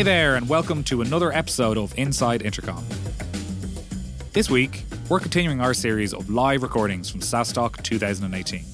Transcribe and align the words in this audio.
Hey 0.00 0.04
there, 0.04 0.36
and 0.36 0.48
welcome 0.48 0.82
to 0.84 1.02
another 1.02 1.30
episode 1.30 1.76
of 1.76 1.92
Inside 1.98 2.40
Intercom. 2.40 2.82
This 4.32 4.48
week, 4.48 4.84
we're 5.10 5.20
continuing 5.20 5.60
our 5.60 5.74
series 5.74 6.14
of 6.14 6.30
live 6.30 6.62
recordings 6.62 7.10
from 7.10 7.20
SaaStock 7.20 7.82
2018. 7.82 8.64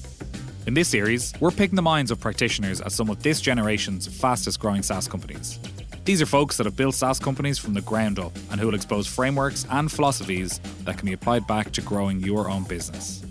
In 0.67 0.73
this 0.73 0.87
series, 0.87 1.33
we're 1.41 1.51
picking 1.51 1.75
the 1.75 1.81
minds 1.81 2.11
of 2.11 2.21
practitioners 2.21 2.79
at 2.79 2.93
some 2.93 3.09
of 3.09 3.21
this 3.23 3.41
generation's 3.41 4.07
fastest 4.07 4.61
growing 4.61 4.81
SaaS 4.81 5.09
companies. 5.09 5.59
These 6.05 6.21
are 6.21 6.25
folks 6.25 6.55
that 6.55 6.65
have 6.65 6.77
built 6.77 6.95
SaaS 6.95 7.19
companies 7.19 7.59
from 7.59 7.73
the 7.73 7.81
ground 7.81 8.19
up 8.19 8.33
and 8.49 8.57
who 8.57 8.67
will 8.67 8.75
expose 8.75 9.05
frameworks 9.05 9.67
and 9.69 9.91
philosophies 9.91 10.61
that 10.85 10.97
can 10.97 11.07
be 11.07 11.13
applied 11.13 11.45
back 11.45 11.73
to 11.73 11.81
growing 11.81 12.21
your 12.21 12.49
own 12.49 12.63
business. 12.63 13.21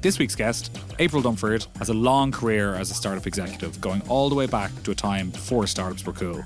This 0.00 0.18
week's 0.18 0.34
guest, 0.34 0.76
April 0.98 1.22
Dunford, 1.22 1.68
has 1.78 1.88
a 1.88 1.94
long 1.94 2.32
career 2.32 2.74
as 2.74 2.90
a 2.90 2.94
startup 2.94 3.28
executive, 3.28 3.80
going 3.80 4.02
all 4.08 4.28
the 4.28 4.34
way 4.34 4.46
back 4.46 4.72
to 4.82 4.90
a 4.90 4.96
time 4.96 5.30
before 5.30 5.68
startups 5.68 6.04
were 6.04 6.14
cool. 6.14 6.44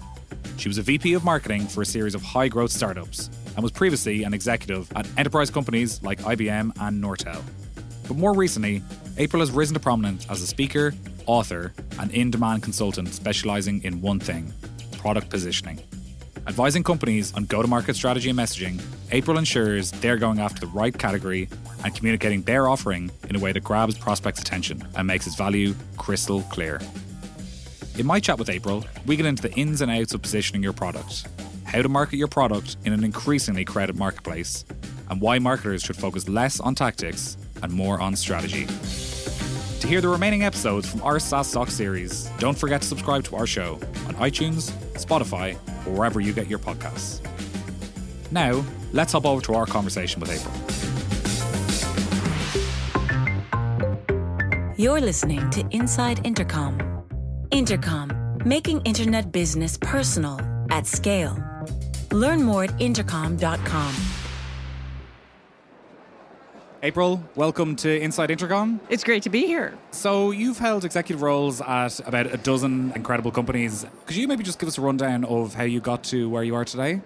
She 0.57 0.69
was 0.69 0.79
a 0.79 0.83
VP 0.83 1.15
of 1.15 1.25
marketing 1.25 1.67
for 1.67 1.83
a 1.83 1.87
series 1.87 2.15
of 2.15 2.23
high 2.23 2.49
growth 2.49 2.71
startups 2.71 3.31
and 3.55 3.63
was 3.63 3.73
previously 3.73 4.23
an 4.25 4.33
executive 4.33 4.91
at 4.97 5.07
enterprise 5.19 5.51
companies 5.51 6.03
like 6.03 6.19
IBM 6.21 6.73
and 6.81 7.03
Nortel. 7.03 7.43
But 8.09 8.17
more 8.17 8.35
recently, 8.35 8.83
April 9.19 9.41
has 9.41 9.51
risen 9.51 9.75
to 9.75 9.81
prominence 9.81 10.27
as 10.31 10.41
a 10.41 10.47
speaker, 10.47 10.95
author, 11.27 11.75
and 11.99 12.11
in 12.13 12.31
demand 12.31 12.63
consultant 12.63 13.09
specializing 13.09 13.83
in 13.85 14.01
one 14.01 14.21
thing 14.21 14.53
product 14.99 15.29
positioning. 15.29 15.79
Advising 16.47 16.83
companies 16.83 17.35
on 17.35 17.45
go 17.45 17.61
to 17.61 17.69
market 17.69 17.95
strategy 17.97 18.31
and 18.31 18.39
messaging, 18.39 18.81
April 19.11 19.37
ensures 19.37 19.91
they're 19.91 20.17
going 20.17 20.39
after 20.39 20.61
the 20.61 20.67
right 20.69 20.97
category 20.97 21.49
and 21.85 21.95
communicating 21.95 22.43
their 22.43 22.69
offering 22.69 23.11
in 23.29 23.37
a 23.37 23.39
way 23.39 23.53
that 23.53 23.63
grabs 23.63 23.99
prospects' 23.99 24.41
attention 24.41 24.87
and 24.97 25.07
makes 25.07 25.27
its 25.27 25.37
value 25.37 25.75
crystal 25.97 26.43
clear. 26.43 26.81
In 27.99 28.05
my 28.05 28.21
chat 28.21 28.39
with 28.39 28.51
April, 28.51 28.85
we 29.07 29.17
get 29.17 29.25
into 29.25 29.41
the 29.41 29.53
ins 29.55 29.81
and 29.81 29.91
outs 29.91 30.13
of 30.13 30.21
positioning 30.21 30.63
your 30.63 30.75
product, 30.75 31.27
how 31.65 31.81
to 31.81 31.89
market 31.89 32.19
your 32.19 32.29
product 32.29 32.77
in 32.85 32.93
an 32.93 33.03
increasingly 33.03 33.65
crowded 33.65 33.97
marketplace, 33.97 34.67
and 35.09 35.19
why 35.19 35.39
marketers 35.39 35.83
should 35.83 35.97
focus 35.97 36.29
less 36.29 36.61
on 36.61 36.75
tactics 36.75 37.39
and 37.63 37.73
more 37.73 37.99
on 37.99 38.15
strategy. 38.15 38.67
To 39.81 39.89
hear 39.89 40.03
the 40.03 40.09
remaining 40.09 40.45
episodes 40.45 40.87
from 40.87 41.03
our 41.03 41.17
SaaStock 41.17 41.71
series, 41.71 42.29
don't 42.39 42.59
forget 42.59 42.83
to 42.83 42.87
subscribe 42.87 43.25
to 43.25 43.37
our 43.37 43.47
show 43.47 43.75
on 44.07 44.15
iTunes, 44.17 44.73
Spotify, 44.93 45.55
or 45.87 45.93
wherever 45.93 46.21
you 46.21 46.35
get 46.35 46.49
your 46.49 46.59
podcasts. 46.59 47.23
Now, 48.31 48.63
let's 48.93 49.13
hop 49.13 49.25
over 49.25 49.41
to 49.41 49.55
our 49.55 49.65
conversation 49.65 50.21
with 50.21 50.33
April. 50.33 50.53
You're 54.77 55.01
listening 55.01 55.49
to 55.51 55.67
Inside 55.71 56.27
Intercom. 56.27 56.96
Intercom, 57.57 58.13
making 58.45 58.83
internet 58.83 59.33
business 59.33 59.79
personal 59.81 60.39
at 60.69 60.87
scale. 60.87 61.43
Learn 62.13 62.43
more 62.43 62.65
at 62.65 62.79
intercom.com. 62.79 63.95
April, 66.83 67.25
welcome 67.35 67.75
to 67.77 67.99
Inside 67.99 68.31
Intercom. 68.31 68.79
It's 68.91 69.03
great 69.03 69.23
to 69.23 69.31
be 69.31 69.47
here. 69.47 69.73
So, 69.91 70.33
you've 70.33 70.59
held 70.59 70.85
executive 70.85 71.23
roles 71.23 71.63
at 71.63 71.99
about 72.07 72.27
a 72.27 72.37
dozen 72.37 72.93
incredible 72.95 73.31
companies. 73.31 73.87
Could 74.05 74.17
you 74.17 74.29
maybe 74.29 74.45
just 74.45 74.59
give 74.59 74.69
us 74.69 74.77
a 74.77 74.83
rundown 74.83 75.25
of 75.25 75.55
how 75.55 75.65
you 75.65 75.81
got 75.81 76.05
to 76.05 76.29
where 76.29 76.45
you 76.45 76.55
are 76.55 76.67
today? 76.67 77.01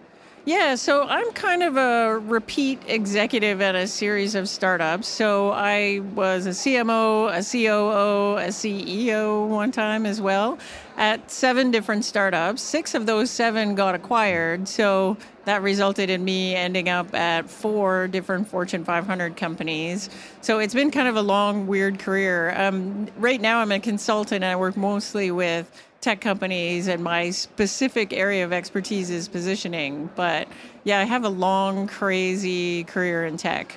Yeah, 0.47 0.75
so 0.77 1.03
I'm 1.03 1.31
kind 1.33 1.63
of 1.63 1.77
a 1.77 2.19
repeat 2.19 2.81
executive 2.87 3.61
at 3.61 3.75
a 3.75 3.87
series 3.87 4.35
of 4.35 4.49
startups. 4.49 5.07
So 5.07 5.51
I 5.51 6.01
was 6.15 6.47
a 6.47 6.51
CMO, 6.51 7.29
a 7.29 7.43
COO, 7.45 8.39
a 8.39 8.49
CEO 8.49 9.47
one 9.47 9.71
time 9.71 10.07
as 10.07 10.19
well 10.19 10.59
at 10.97 11.31
seven 11.31 11.71
different 11.71 12.07
startups. 12.07 12.63
Six 12.63 12.95
of 12.95 13.05
those 13.05 13.31
seven 13.31 13.75
got 13.75 13.95
acquired. 13.95 14.67
So 14.67 15.19
that 15.45 15.61
resulted 15.61 16.09
in 16.09 16.25
me 16.25 16.55
ending 16.55 16.89
up 16.89 17.15
at 17.15 17.51
four 17.51 18.09
different 18.09 18.49
Fortune 18.49 18.83
500 18.83 19.37
companies. 19.37 20.09
So 20.41 20.59
it's 20.59 20.75
been 20.75 20.91
kind 20.91 21.07
of 21.07 21.17
a 21.17 21.23
long, 21.23 21.67
weird 21.67 21.99
career. 21.99 22.55
Um, 22.59 23.09
right 23.19 23.43
now, 23.43 23.59
I'm 23.61 23.73
a 23.73 23.81
consultant 23.81 24.43
and 24.43 24.53
I 24.53 24.57
work 24.57 24.77
mostly 24.77 25.31
with 25.31 25.71
tech 26.01 26.21
companies 26.21 26.89
and 26.89 27.03
my 27.03 27.31
specific 27.31 28.13
area 28.13 28.45
of 28.45 28.53
expertise 28.53 29.11
is 29.11 29.29
positioning 29.29 30.09
but 30.17 30.49
yeah 30.85 30.99
i 31.01 31.05
have 31.05 31.25
a 31.25 31.29
long 31.29 31.87
crazy 31.87 32.85
career 32.85 33.27
in 33.27 33.37
tech. 33.37 33.77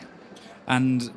And 0.66 1.12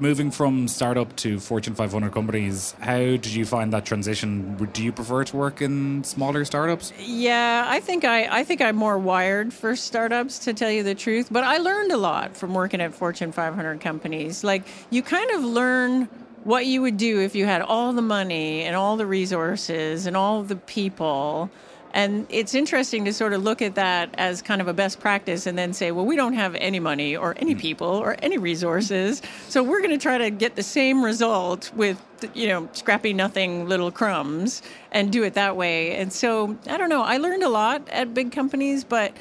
moving 0.00 0.30
from 0.30 0.66
startup 0.66 1.14
to 1.16 1.38
fortune 1.38 1.74
500 1.74 2.10
companies 2.12 2.74
how 2.80 2.98
did 2.98 3.26
you 3.26 3.44
find 3.44 3.72
that 3.72 3.84
transition? 3.84 4.56
Do 4.72 4.82
you 4.82 4.90
prefer 4.90 5.24
to 5.24 5.36
work 5.36 5.62
in 5.62 6.02
smaller 6.02 6.44
startups? 6.44 6.92
Yeah 6.98 7.66
i 7.68 7.78
think 7.78 8.04
i 8.04 8.24
i 8.38 8.42
think 8.42 8.60
i'm 8.60 8.76
more 8.76 8.98
wired 8.98 9.52
for 9.52 9.76
startups 9.76 10.38
to 10.40 10.54
tell 10.54 10.70
you 10.70 10.82
the 10.82 10.94
truth 10.94 11.28
but 11.30 11.44
i 11.44 11.58
learned 11.58 11.92
a 11.92 11.96
lot 11.96 12.36
from 12.36 12.54
working 12.54 12.80
at 12.80 12.94
fortune 12.94 13.30
500 13.30 13.80
companies. 13.80 14.42
Like 14.42 14.64
you 14.90 15.02
kind 15.02 15.30
of 15.32 15.44
learn 15.44 16.08
what 16.46 16.64
you 16.64 16.80
would 16.80 16.96
do 16.96 17.20
if 17.20 17.34
you 17.34 17.44
had 17.44 17.60
all 17.60 17.92
the 17.92 18.00
money 18.00 18.62
and 18.62 18.76
all 18.76 18.96
the 18.96 19.04
resources 19.04 20.06
and 20.06 20.16
all 20.16 20.44
the 20.44 20.54
people. 20.54 21.50
And 21.92 22.24
it's 22.28 22.54
interesting 22.54 23.04
to 23.06 23.12
sort 23.12 23.32
of 23.32 23.42
look 23.42 23.60
at 23.60 23.74
that 23.74 24.10
as 24.16 24.42
kind 24.42 24.60
of 24.60 24.68
a 24.68 24.72
best 24.72 25.00
practice 25.00 25.46
and 25.46 25.58
then 25.58 25.72
say, 25.72 25.90
well, 25.90 26.06
we 26.06 26.14
don't 26.14 26.34
have 26.34 26.54
any 26.54 26.78
money 26.78 27.16
or 27.16 27.34
any 27.38 27.54
hmm. 27.54 27.58
people 27.58 27.88
or 27.88 28.14
any 28.22 28.38
resources. 28.38 29.22
So 29.48 29.64
we're 29.64 29.80
going 29.80 29.90
to 29.90 29.98
try 29.98 30.18
to 30.18 30.30
get 30.30 30.54
the 30.54 30.62
same 30.62 31.04
result 31.04 31.72
with, 31.74 32.00
you 32.32 32.46
know, 32.46 32.68
scrappy 32.74 33.12
nothing 33.12 33.66
little 33.66 33.90
crumbs 33.90 34.62
and 34.92 35.10
do 35.10 35.24
it 35.24 35.34
that 35.34 35.56
way. 35.56 35.96
And 35.96 36.12
so 36.12 36.56
I 36.68 36.76
don't 36.76 36.90
know. 36.90 37.02
I 37.02 37.16
learned 37.16 37.42
a 37.42 37.48
lot 37.48 37.88
at 37.88 38.14
big 38.14 38.30
companies, 38.30 38.84
but 38.84 39.12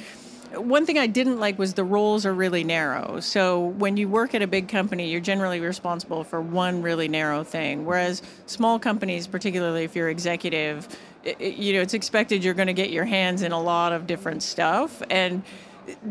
one 0.58 0.86
thing 0.86 0.98
I 0.98 1.08
didn't 1.08 1.40
like 1.40 1.60
was 1.60 1.74
the 1.74 1.84
roles 1.84 2.26
are 2.26 2.34
really 2.34 2.64
narrow. 2.64 3.20
So 3.20 3.60
when 3.60 3.98
you 3.98 4.08
work 4.10 4.34
at 4.34 4.42
a 4.42 4.48
big 4.48 4.68
company, 4.68 5.10
you're 5.10 5.22
generally 5.22 5.60
responsible 5.60 6.24
for 6.24 6.42
one 6.42 6.82
really 6.82 7.08
narrow 7.08 7.44
thing. 7.44 7.86
Whereas 7.86 8.22
small 8.46 8.80
companies, 8.80 9.28
particularly 9.28 9.84
if 9.84 9.96
you're 9.96 10.10
executive, 10.10 10.88
it, 11.24 11.56
you 11.56 11.74
know, 11.74 11.82
it's 11.82 11.94
expected 11.94 12.44
you're 12.44 12.54
going 12.54 12.68
to 12.68 12.74
get 12.74 12.90
your 12.90 13.06
hands 13.06 13.42
in 13.42 13.52
a 13.52 13.62
lot 13.62 13.94
of 13.94 14.08
different 14.08 14.44
stuff 14.44 15.02
and 15.10 15.44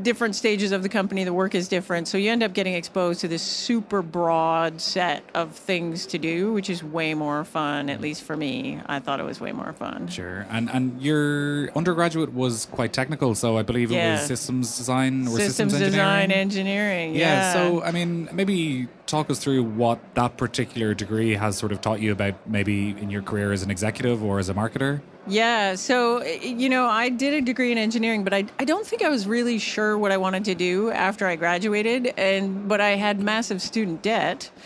different 0.02 0.36
stages 0.36 0.72
of 0.72 0.82
the 0.82 0.88
company, 0.88 1.24
the 1.24 1.32
work 1.32 1.54
is 1.54 1.68
different. 1.68 2.08
So 2.08 2.18
you 2.18 2.30
end 2.30 2.42
up 2.42 2.52
getting 2.52 2.74
exposed 2.74 3.20
to 3.20 3.28
this 3.28 3.42
super 3.42 4.02
broad 4.02 4.80
set 4.80 5.24
of 5.34 5.52
things 5.52 6.06
to 6.06 6.18
do, 6.18 6.52
which 6.52 6.70
is 6.70 6.82
way 6.82 7.14
more 7.14 7.44
fun, 7.44 7.90
at 7.90 7.98
mm. 7.98 8.02
least 8.02 8.22
for 8.22 8.36
me. 8.36 8.80
I 8.86 8.98
thought 9.00 9.20
it 9.20 9.24
was 9.24 9.40
way 9.40 9.52
more 9.52 9.72
fun. 9.72 10.08
Sure. 10.08 10.46
And 10.50 10.70
and 10.70 11.00
your 11.00 11.70
undergraduate 11.76 12.32
was 12.32 12.66
quite 12.66 12.92
technical, 12.92 13.34
so 13.34 13.56
I 13.56 13.62
believe 13.62 13.90
it 13.90 13.96
Yeah. 13.96 14.12
was 14.12 14.22
systems 14.22 14.76
design 14.76 15.26
or 15.26 15.36
Systems, 15.36 15.72
systems, 15.72 15.92
design, 15.92 16.30
engineering. 16.30 17.14
engineering. 17.14 17.14
Yeah. 17.14 17.52
So, 17.52 17.82
I 17.82 17.90
mean, 17.90 18.28
maybe 18.32 18.88
talk 19.06 19.30
us 19.30 19.38
through 19.38 19.62
what 19.62 19.98
that 20.14 20.36
particular 20.36 20.94
degree 20.94 21.34
has 21.34 21.56
sort 21.56 21.72
of 21.72 21.80
taught 21.80 22.00
you 22.00 22.12
about 22.12 22.34
maybe 22.48 22.90
in 22.90 23.10
your 23.10 23.22
career 23.22 23.52
as 23.52 23.62
an 23.62 23.70
executive 23.70 24.22
or 24.22 24.38
as 24.38 24.48
a 24.48 24.54
marketer. 24.54 25.00
Yeah, 25.26 25.74
so 25.74 26.22
you 26.22 26.68
know, 26.68 26.86
I 26.86 27.08
did 27.08 27.32
a 27.32 27.40
degree 27.40 27.72
in 27.72 27.78
engineering, 27.78 28.24
but 28.24 28.34
I, 28.34 28.44
I 28.58 28.64
don't 28.64 28.86
think 28.86 29.02
I 29.02 29.08
was 29.08 29.26
really 29.26 29.58
sure 29.58 29.96
what 29.96 30.12
I 30.12 30.18
wanted 30.18 30.44
to 30.46 30.54
do 30.54 30.90
after 30.90 31.26
I 31.26 31.36
graduated, 31.36 32.12
and 32.18 32.68
but 32.68 32.80
I 32.80 32.90
had 32.90 33.20
massive 33.20 33.62
student 33.62 34.02
debt. 34.02 34.50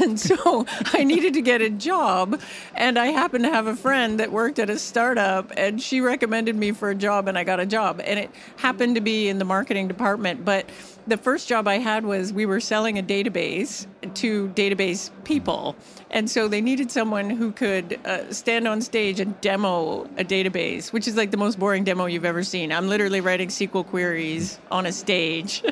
And 0.00 0.18
so 0.18 0.66
I 0.92 1.04
needed 1.04 1.34
to 1.34 1.40
get 1.40 1.62
a 1.62 1.70
job. 1.70 2.40
And 2.74 2.98
I 2.98 3.08
happened 3.08 3.44
to 3.44 3.50
have 3.50 3.68
a 3.68 3.76
friend 3.76 4.18
that 4.18 4.32
worked 4.32 4.58
at 4.58 4.68
a 4.70 4.76
startup, 4.76 5.52
and 5.56 5.80
she 5.80 6.00
recommended 6.00 6.56
me 6.56 6.72
for 6.72 6.90
a 6.90 6.96
job, 6.96 7.28
and 7.28 7.38
I 7.38 7.44
got 7.44 7.60
a 7.60 7.66
job. 7.66 8.00
And 8.02 8.18
it 8.18 8.30
happened 8.56 8.96
to 8.96 9.00
be 9.00 9.28
in 9.28 9.38
the 9.38 9.44
marketing 9.44 9.86
department. 9.86 10.44
But 10.44 10.68
the 11.08 11.16
first 11.16 11.48
job 11.48 11.66
I 11.66 11.78
had 11.78 12.04
was 12.04 12.32
we 12.32 12.44
were 12.44 12.60
selling 12.60 12.98
a 12.98 13.02
database 13.02 13.86
to 14.14 14.48
database 14.50 15.10
people. 15.24 15.74
And 16.10 16.30
so 16.30 16.48
they 16.48 16.60
needed 16.60 16.90
someone 16.90 17.30
who 17.30 17.50
could 17.52 17.98
uh, 18.04 18.32
stand 18.32 18.68
on 18.68 18.80
stage 18.82 19.18
and 19.18 19.38
demo 19.40 20.04
a 20.16 20.24
database, 20.24 20.92
which 20.92 21.08
is 21.08 21.16
like 21.16 21.30
the 21.30 21.36
most 21.36 21.58
boring 21.58 21.84
demo 21.84 22.06
you've 22.06 22.24
ever 22.24 22.42
seen. 22.42 22.72
I'm 22.72 22.88
literally 22.88 23.20
writing 23.20 23.48
SQL 23.48 23.86
queries 23.86 24.58
on 24.70 24.86
a 24.86 24.92
stage. 24.92 25.64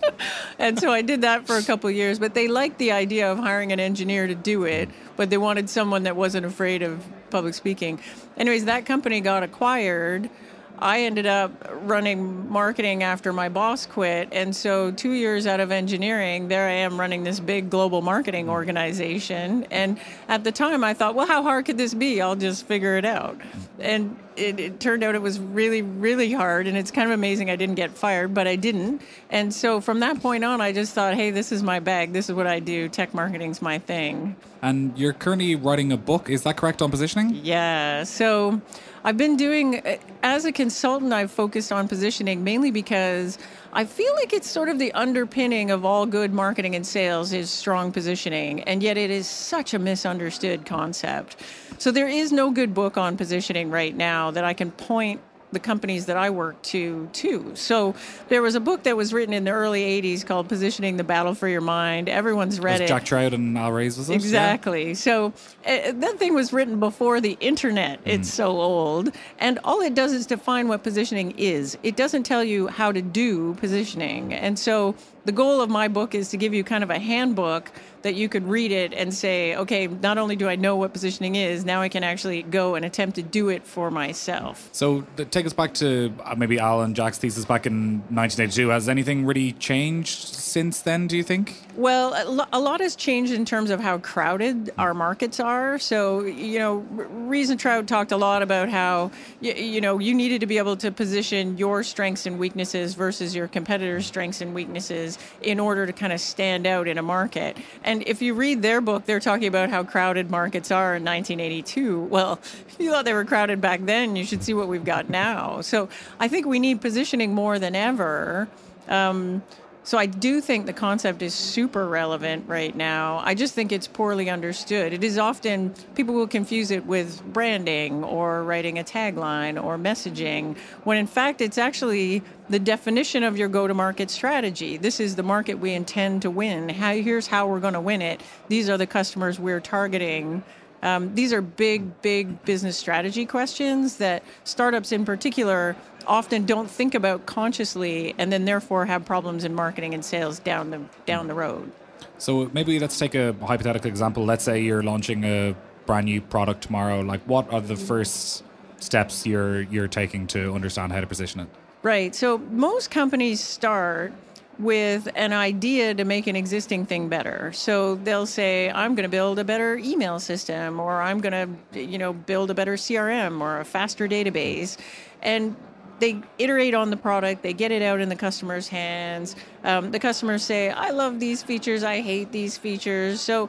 and 0.58 0.78
so 0.78 0.92
I 0.92 1.02
did 1.02 1.22
that 1.22 1.46
for 1.46 1.56
a 1.56 1.62
couple 1.62 1.90
years, 1.90 2.18
but 2.18 2.34
they 2.34 2.48
liked 2.48 2.78
the 2.78 2.92
idea 2.92 3.30
of 3.30 3.38
hiring 3.38 3.72
an 3.72 3.80
engineer 3.80 4.26
to 4.26 4.34
do 4.34 4.64
it, 4.64 4.88
but 5.16 5.30
they 5.30 5.38
wanted 5.38 5.68
someone 5.68 6.04
that 6.04 6.16
wasn't 6.16 6.46
afraid 6.46 6.82
of 6.82 7.04
public 7.30 7.54
speaking. 7.54 8.00
Anyways, 8.36 8.64
that 8.66 8.86
company 8.86 9.20
got 9.20 9.42
acquired. 9.42 10.30
I 10.78 11.02
ended 11.02 11.26
up 11.26 11.52
running 11.82 12.50
marketing 12.50 13.02
after 13.02 13.32
my 13.32 13.48
boss 13.48 13.86
quit. 13.86 14.28
And 14.32 14.54
so, 14.54 14.90
two 14.90 15.12
years 15.12 15.46
out 15.46 15.60
of 15.60 15.70
engineering, 15.70 16.48
there 16.48 16.68
I 16.68 16.72
am 16.72 17.00
running 17.00 17.24
this 17.24 17.40
big 17.40 17.70
global 17.70 18.02
marketing 18.02 18.48
organization. 18.48 19.64
And 19.70 19.98
at 20.28 20.44
the 20.44 20.52
time, 20.52 20.84
I 20.84 20.94
thought, 20.94 21.14
well, 21.14 21.26
how 21.26 21.42
hard 21.42 21.64
could 21.64 21.78
this 21.78 21.94
be? 21.94 22.20
I'll 22.20 22.36
just 22.36 22.66
figure 22.66 22.96
it 22.96 23.04
out. 23.04 23.40
And 23.78 24.16
it, 24.36 24.60
it 24.60 24.80
turned 24.80 25.02
out 25.02 25.14
it 25.14 25.22
was 25.22 25.40
really, 25.40 25.80
really 25.82 26.32
hard. 26.32 26.66
And 26.66 26.76
it's 26.76 26.90
kind 26.90 27.08
of 27.08 27.14
amazing 27.14 27.50
I 27.50 27.56
didn't 27.56 27.76
get 27.76 27.90
fired, 27.90 28.34
but 28.34 28.46
I 28.46 28.56
didn't. 28.56 29.00
And 29.30 29.54
so, 29.54 29.80
from 29.80 30.00
that 30.00 30.20
point 30.20 30.44
on, 30.44 30.60
I 30.60 30.72
just 30.72 30.92
thought, 30.92 31.14
hey, 31.14 31.30
this 31.30 31.52
is 31.52 31.62
my 31.62 31.80
bag. 31.80 32.12
This 32.12 32.28
is 32.28 32.34
what 32.34 32.46
I 32.46 32.60
do. 32.60 32.88
Tech 32.88 33.14
marketing's 33.14 33.62
my 33.62 33.78
thing. 33.78 34.36
And 34.62 34.96
you're 34.98 35.12
currently 35.12 35.54
writing 35.54 35.92
a 35.92 35.96
book. 35.96 36.28
Is 36.28 36.42
that 36.42 36.56
correct 36.56 36.82
on 36.82 36.90
positioning? 36.90 37.38
Yeah. 37.42 38.04
So 38.04 38.60
I've 39.06 39.16
been 39.16 39.36
doing, 39.36 39.86
uh, 39.86 39.98
as 40.24 40.46
a 40.46 40.50
consultant, 40.50 41.12
I've 41.12 41.30
focused 41.30 41.70
on 41.70 41.86
positioning 41.86 42.42
mainly 42.42 42.72
because 42.72 43.38
I 43.72 43.84
feel 43.84 44.12
like 44.16 44.32
it's 44.32 44.50
sort 44.50 44.68
of 44.68 44.80
the 44.80 44.90
underpinning 44.94 45.70
of 45.70 45.84
all 45.84 46.06
good 46.06 46.32
marketing 46.32 46.74
and 46.74 46.84
sales 46.84 47.32
is 47.32 47.48
strong 47.48 47.92
positioning, 47.92 48.64
and 48.64 48.82
yet 48.82 48.96
it 48.96 49.12
is 49.12 49.28
such 49.28 49.74
a 49.74 49.78
misunderstood 49.78 50.66
concept. 50.66 51.36
So 51.78 51.92
there 51.92 52.08
is 52.08 52.32
no 52.32 52.50
good 52.50 52.74
book 52.74 52.98
on 52.98 53.16
positioning 53.16 53.70
right 53.70 53.94
now 53.94 54.32
that 54.32 54.42
I 54.42 54.54
can 54.54 54.72
point 54.72 55.20
the 55.52 55.60
companies 55.60 56.06
that 56.06 56.16
I 56.16 56.30
work 56.30 56.60
to 56.62 57.08
too. 57.12 57.52
So 57.54 57.94
there 58.28 58.42
was 58.42 58.54
a 58.54 58.60
book 58.60 58.82
that 58.82 58.96
was 58.96 59.12
written 59.12 59.32
in 59.32 59.44
the 59.44 59.52
early 59.52 59.82
80s 60.02 60.26
called 60.26 60.48
Positioning 60.48 60.96
the 60.96 61.04
Battle 61.04 61.34
for 61.34 61.48
Your 61.48 61.60
Mind. 61.60 62.08
Everyone's 62.08 62.58
read 62.60 62.80
it. 62.80 62.88
Jack 62.88 63.04
Trout 63.04 63.32
and 63.32 63.56
Al 63.56 63.72
Ries, 63.72 63.96
was 63.96 64.10
it? 64.10 64.14
Exactly. 64.14 64.88
Yeah. 64.88 64.94
So 64.94 65.32
uh, 65.66 65.92
that 65.92 66.18
thing 66.18 66.34
was 66.34 66.52
written 66.52 66.80
before 66.80 67.20
the 67.20 67.36
internet. 67.40 68.04
Mm. 68.04 68.14
It's 68.14 68.32
so 68.32 68.48
old. 68.48 69.12
And 69.38 69.58
all 69.64 69.80
it 69.80 69.94
does 69.94 70.12
is 70.12 70.26
define 70.26 70.68
what 70.68 70.82
positioning 70.82 71.32
is. 71.38 71.78
It 71.82 71.96
doesn't 71.96 72.24
tell 72.24 72.42
you 72.42 72.66
how 72.66 72.92
to 72.92 73.00
do 73.00 73.54
positioning. 73.54 74.34
And 74.34 74.58
so 74.58 74.94
the 75.26 75.32
goal 75.32 75.60
of 75.60 75.68
my 75.68 75.88
book 75.88 76.14
is 76.14 76.30
to 76.30 76.36
give 76.36 76.54
you 76.54 76.62
kind 76.62 76.84
of 76.84 76.90
a 76.90 76.98
handbook 76.98 77.72
that 78.02 78.14
you 78.14 78.28
could 78.28 78.46
read 78.48 78.70
it 78.70 78.94
and 78.94 79.12
say, 79.12 79.56
okay, 79.56 79.88
not 79.88 80.16
only 80.18 80.36
do 80.36 80.48
I 80.48 80.54
know 80.54 80.76
what 80.76 80.92
positioning 80.92 81.34
is, 81.34 81.64
now 81.64 81.82
I 81.82 81.88
can 81.88 82.04
actually 82.04 82.44
go 82.44 82.76
and 82.76 82.84
attempt 82.84 83.16
to 83.16 83.22
do 83.22 83.48
it 83.48 83.66
for 83.66 83.90
myself. 83.90 84.68
So 84.70 85.04
take 85.30 85.44
us 85.44 85.52
back 85.52 85.74
to 85.74 86.14
uh, 86.24 86.36
maybe 86.36 86.60
Al 86.60 86.82
and 86.82 86.94
Jack's 86.94 87.18
thesis 87.18 87.44
back 87.44 87.66
in 87.66 87.98
1982. 88.10 88.68
Has 88.68 88.88
anything 88.88 89.26
really 89.26 89.52
changed 89.52 90.34
since 90.34 90.80
then, 90.80 91.08
do 91.08 91.16
you 91.16 91.24
think? 91.24 91.65
Well, 91.76 92.48
a 92.52 92.58
lot 92.58 92.80
has 92.80 92.96
changed 92.96 93.32
in 93.32 93.44
terms 93.44 93.68
of 93.68 93.80
how 93.80 93.98
crowded 93.98 94.72
our 94.78 94.94
markets 94.94 95.38
are. 95.38 95.78
So, 95.78 96.24
you 96.24 96.58
know, 96.58 96.86
and 97.30 97.60
Trout 97.60 97.86
talked 97.86 98.12
a 98.12 98.16
lot 98.16 98.40
about 98.40 98.70
how, 98.70 99.10
you 99.42 99.82
know, 99.82 99.98
you 99.98 100.14
needed 100.14 100.40
to 100.40 100.46
be 100.46 100.56
able 100.56 100.78
to 100.78 100.90
position 100.90 101.58
your 101.58 101.82
strengths 101.82 102.24
and 102.24 102.38
weaknesses 102.38 102.94
versus 102.94 103.36
your 103.36 103.46
competitors' 103.46 104.06
strengths 104.06 104.40
and 104.40 104.54
weaknesses 104.54 105.18
in 105.42 105.60
order 105.60 105.84
to 105.84 105.92
kind 105.92 106.14
of 106.14 106.20
stand 106.20 106.66
out 106.66 106.88
in 106.88 106.96
a 106.96 107.02
market. 107.02 107.58
And 107.84 108.02
if 108.06 108.22
you 108.22 108.32
read 108.32 108.62
their 108.62 108.80
book, 108.80 109.04
they're 109.04 109.20
talking 109.20 109.48
about 109.48 109.68
how 109.68 109.84
crowded 109.84 110.30
markets 110.30 110.70
are 110.70 110.96
in 110.96 111.04
1982. 111.04 112.00
Well, 112.04 112.40
if 112.68 112.76
you 112.78 112.90
thought 112.90 113.04
they 113.04 113.12
were 113.12 113.26
crowded 113.26 113.60
back 113.60 113.84
then, 113.84 114.16
you 114.16 114.24
should 114.24 114.42
see 114.42 114.54
what 114.54 114.68
we've 114.68 114.84
got 114.84 115.10
now. 115.10 115.60
So 115.60 115.90
I 116.18 116.28
think 116.28 116.46
we 116.46 116.58
need 116.58 116.80
positioning 116.80 117.34
more 117.34 117.58
than 117.58 117.76
ever. 117.76 118.48
Um, 118.88 119.42
so 119.86 119.98
I 119.98 120.06
do 120.06 120.40
think 120.40 120.66
the 120.66 120.72
concept 120.72 121.22
is 121.22 121.32
super 121.32 121.86
relevant 121.86 122.48
right 122.48 122.74
now. 122.74 123.22
I 123.24 123.34
just 123.34 123.54
think 123.54 123.70
it's 123.70 123.86
poorly 123.86 124.28
understood. 124.28 124.92
It 124.92 125.04
is 125.04 125.16
often, 125.16 125.74
people 125.94 126.12
will 126.12 126.26
confuse 126.26 126.72
it 126.72 126.84
with 126.84 127.22
branding 127.32 128.02
or 128.02 128.42
writing 128.42 128.80
a 128.80 128.82
tagline 128.82 129.62
or 129.62 129.78
messaging, 129.78 130.58
when 130.82 130.98
in 130.98 131.06
fact 131.06 131.40
it's 131.40 131.56
actually 131.56 132.24
the 132.48 132.58
definition 132.58 133.22
of 133.22 133.38
your 133.38 133.46
go 133.46 133.68
to 133.68 133.74
market 133.74 134.10
strategy. 134.10 134.76
This 134.76 134.98
is 134.98 135.14
the 135.14 135.22
market 135.22 135.60
we 135.60 135.72
intend 135.72 136.22
to 136.22 136.32
win. 136.32 136.68
How, 136.68 136.92
here's 136.94 137.28
how 137.28 137.46
we're 137.46 137.60
going 137.60 137.74
to 137.74 137.80
win 137.80 138.02
it. 138.02 138.20
These 138.48 138.68
are 138.68 138.76
the 138.76 138.88
customers 138.88 139.38
we're 139.38 139.60
targeting. 139.60 140.42
Um, 140.82 141.14
these 141.14 141.32
are 141.32 141.40
big, 141.40 142.02
big 142.02 142.44
business 142.44 142.76
strategy 142.76 143.24
questions 143.24 143.98
that 143.98 144.24
startups 144.42 144.90
in 144.90 145.04
particular 145.04 145.76
often 146.06 146.46
don't 146.46 146.70
think 146.70 146.94
about 146.94 147.26
consciously 147.26 148.14
and 148.18 148.32
then 148.32 148.44
therefore 148.44 148.86
have 148.86 149.04
problems 149.04 149.44
in 149.44 149.54
marketing 149.54 149.94
and 149.94 150.04
sales 150.04 150.38
down 150.38 150.70
the 150.70 150.80
down 151.04 151.26
the 151.28 151.34
road. 151.34 151.70
So 152.18 152.50
maybe 152.52 152.78
let's 152.78 152.98
take 152.98 153.14
a 153.14 153.34
hypothetical 153.42 153.88
example. 153.88 154.24
Let's 154.24 154.44
say 154.44 154.62
you're 154.62 154.82
launching 154.82 155.24
a 155.24 155.54
brand 155.84 156.06
new 156.06 156.20
product 156.20 156.62
tomorrow. 156.62 157.00
Like 157.00 157.22
what 157.24 157.52
are 157.52 157.60
the 157.60 157.74
mm-hmm. 157.74 157.84
first 157.84 158.44
steps 158.78 159.26
you're 159.26 159.62
you're 159.62 159.88
taking 159.88 160.26
to 160.28 160.54
understand 160.54 160.92
how 160.92 161.00
to 161.00 161.06
position 161.06 161.40
it? 161.40 161.48
Right. 161.82 162.14
So 162.14 162.38
most 162.38 162.90
companies 162.90 163.40
start 163.40 164.12
with 164.58 165.08
an 165.14 165.32
idea 165.32 165.94
to 165.94 166.04
make 166.04 166.26
an 166.26 166.36
existing 166.36 166.86
thing 166.86 167.08
better. 167.08 167.52
So 167.52 167.96
they'll 167.96 168.26
say, 168.26 168.70
I'm 168.70 168.94
going 168.94 169.04
to 169.04 169.10
build 169.10 169.38
a 169.38 169.44
better 169.44 169.76
email 169.76 170.18
system, 170.18 170.80
or 170.80 171.02
I'm 171.02 171.20
going 171.20 171.58
to, 171.72 171.80
you 171.80 171.98
know, 171.98 172.12
build 172.12 172.50
a 172.50 172.54
better 172.54 172.74
CRM 172.74 173.40
or 173.40 173.60
a 173.60 173.64
faster 173.64 174.08
database. 174.08 174.78
And 175.22 175.56
they 175.98 176.20
iterate 176.38 176.74
on 176.74 176.90
the 176.90 176.96
product, 176.96 177.42
they 177.42 177.52
get 177.52 177.72
it 177.72 177.82
out 177.82 178.00
in 178.00 178.08
the 178.08 178.16
customer's 178.16 178.68
hands. 178.68 179.36
Um, 179.64 179.90
the 179.90 179.98
customers 179.98 180.42
say, 180.42 180.70
I 180.70 180.90
love 180.90 181.20
these 181.20 181.42
features, 181.42 181.82
I 181.82 182.00
hate 182.00 182.32
these 182.32 182.56
features. 182.58 183.20
So 183.20 183.48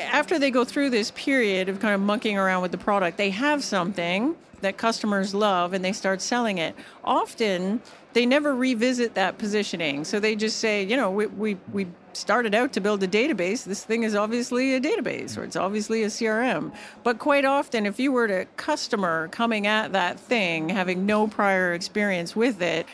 after 0.00 0.38
they 0.38 0.50
go 0.50 0.64
through 0.64 0.90
this 0.90 1.10
period 1.12 1.68
of 1.68 1.80
kind 1.80 1.94
of 1.94 2.00
monkeying 2.00 2.38
around 2.38 2.62
with 2.62 2.72
the 2.72 2.78
product, 2.78 3.16
they 3.16 3.30
have 3.30 3.64
something 3.64 4.36
that 4.60 4.76
customers 4.76 5.34
love 5.34 5.72
and 5.72 5.84
they 5.84 5.92
start 5.92 6.20
selling 6.20 6.58
it. 6.58 6.74
Often 7.04 7.80
they 8.12 8.26
never 8.26 8.54
revisit 8.54 9.14
that 9.14 9.38
positioning. 9.38 10.04
So 10.04 10.20
they 10.20 10.34
just 10.34 10.58
say, 10.58 10.82
you 10.82 10.96
know, 10.96 11.10
we, 11.10 11.26
we, 11.26 11.56
we 11.72 11.86
started 12.16 12.54
out 12.54 12.72
to 12.72 12.80
build 12.80 13.02
a 13.02 13.08
database. 13.08 13.64
This 13.64 13.84
thing 13.84 14.02
is 14.02 14.14
obviously 14.14 14.74
a 14.74 14.80
database 14.80 15.36
or 15.36 15.44
it's 15.44 15.56
obviously 15.56 16.02
a 16.02 16.06
CRM. 16.06 16.72
But 17.02 17.18
quite 17.18 17.44
often, 17.44 17.86
if 17.86 17.98
you 18.00 18.12
were 18.12 18.26
a 18.26 18.46
customer 18.56 19.28
coming 19.28 19.66
at 19.66 19.92
that 19.92 20.18
thing, 20.18 20.68
having 20.68 21.06
no 21.06 21.26
prior 21.28 21.74
experience 21.74 22.34
with 22.34 22.62
it, 22.62 22.86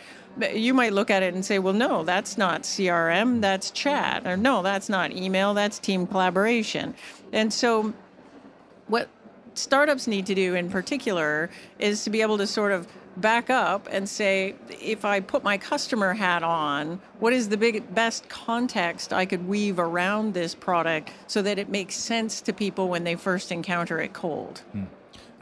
you 0.54 0.72
might 0.74 0.92
look 0.92 1.10
at 1.10 1.22
it 1.22 1.34
and 1.34 1.44
say, 1.44 1.58
well, 1.58 1.74
no, 1.74 2.04
that's 2.04 2.38
not 2.38 2.62
CRM, 2.62 3.40
that's 3.40 3.70
chat. 3.70 4.26
Or 4.26 4.36
no, 4.36 4.62
that's 4.62 4.88
not 4.88 5.12
email, 5.12 5.54
that's 5.54 5.78
team 5.78 6.06
collaboration. 6.06 6.94
And 7.32 7.52
so, 7.52 7.92
what 8.88 9.08
startups 9.54 10.06
need 10.06 10.26
to 10.26 10.34
do 10.34 10.54
in 10.54 10.70
particular 10.70 11.50
is 11.78 12.04
to 12.04 12.10
be 12.10 12.22
able 12.22 12.38
to 12.38 12.46
sort 12.46 12.72
of 12.72 12.86
back 13.16 13.50
up 13.50 13.86
and 13.90 14.08
say 14.08 14.54
if 14.80 15.04
i 15.04 15.20
put 15.20 15.42
my 15.42 15.58
customer 15.58 16.14
hat 16.14 16.42
on 16.42 16.98
what 17.18 17.32
is 17.32 17.50
the 17.50 17.56
big 17.56 17.94
best 17.94 18.26
context 18.28 19.12
i 19.12 19.26
could 19.26 19.46
weave 19.46 19.78
around 19.78 20.32
this 20.32 20.54
product 20.54 21.10
so 21.26 21.42
that 21.42 21.58
it 21.58 21.68
makes 21.68 21.94
sense 21.94 22.40
to 22.40 22.52
people 22.52 22.88
when 22.88 23.04
they 23.04 23.14
first 23.14 23.52
encounter 23.52 24.00
it 24.00 24.14
cold 24.14 24.62
hmm. 24.72 24.84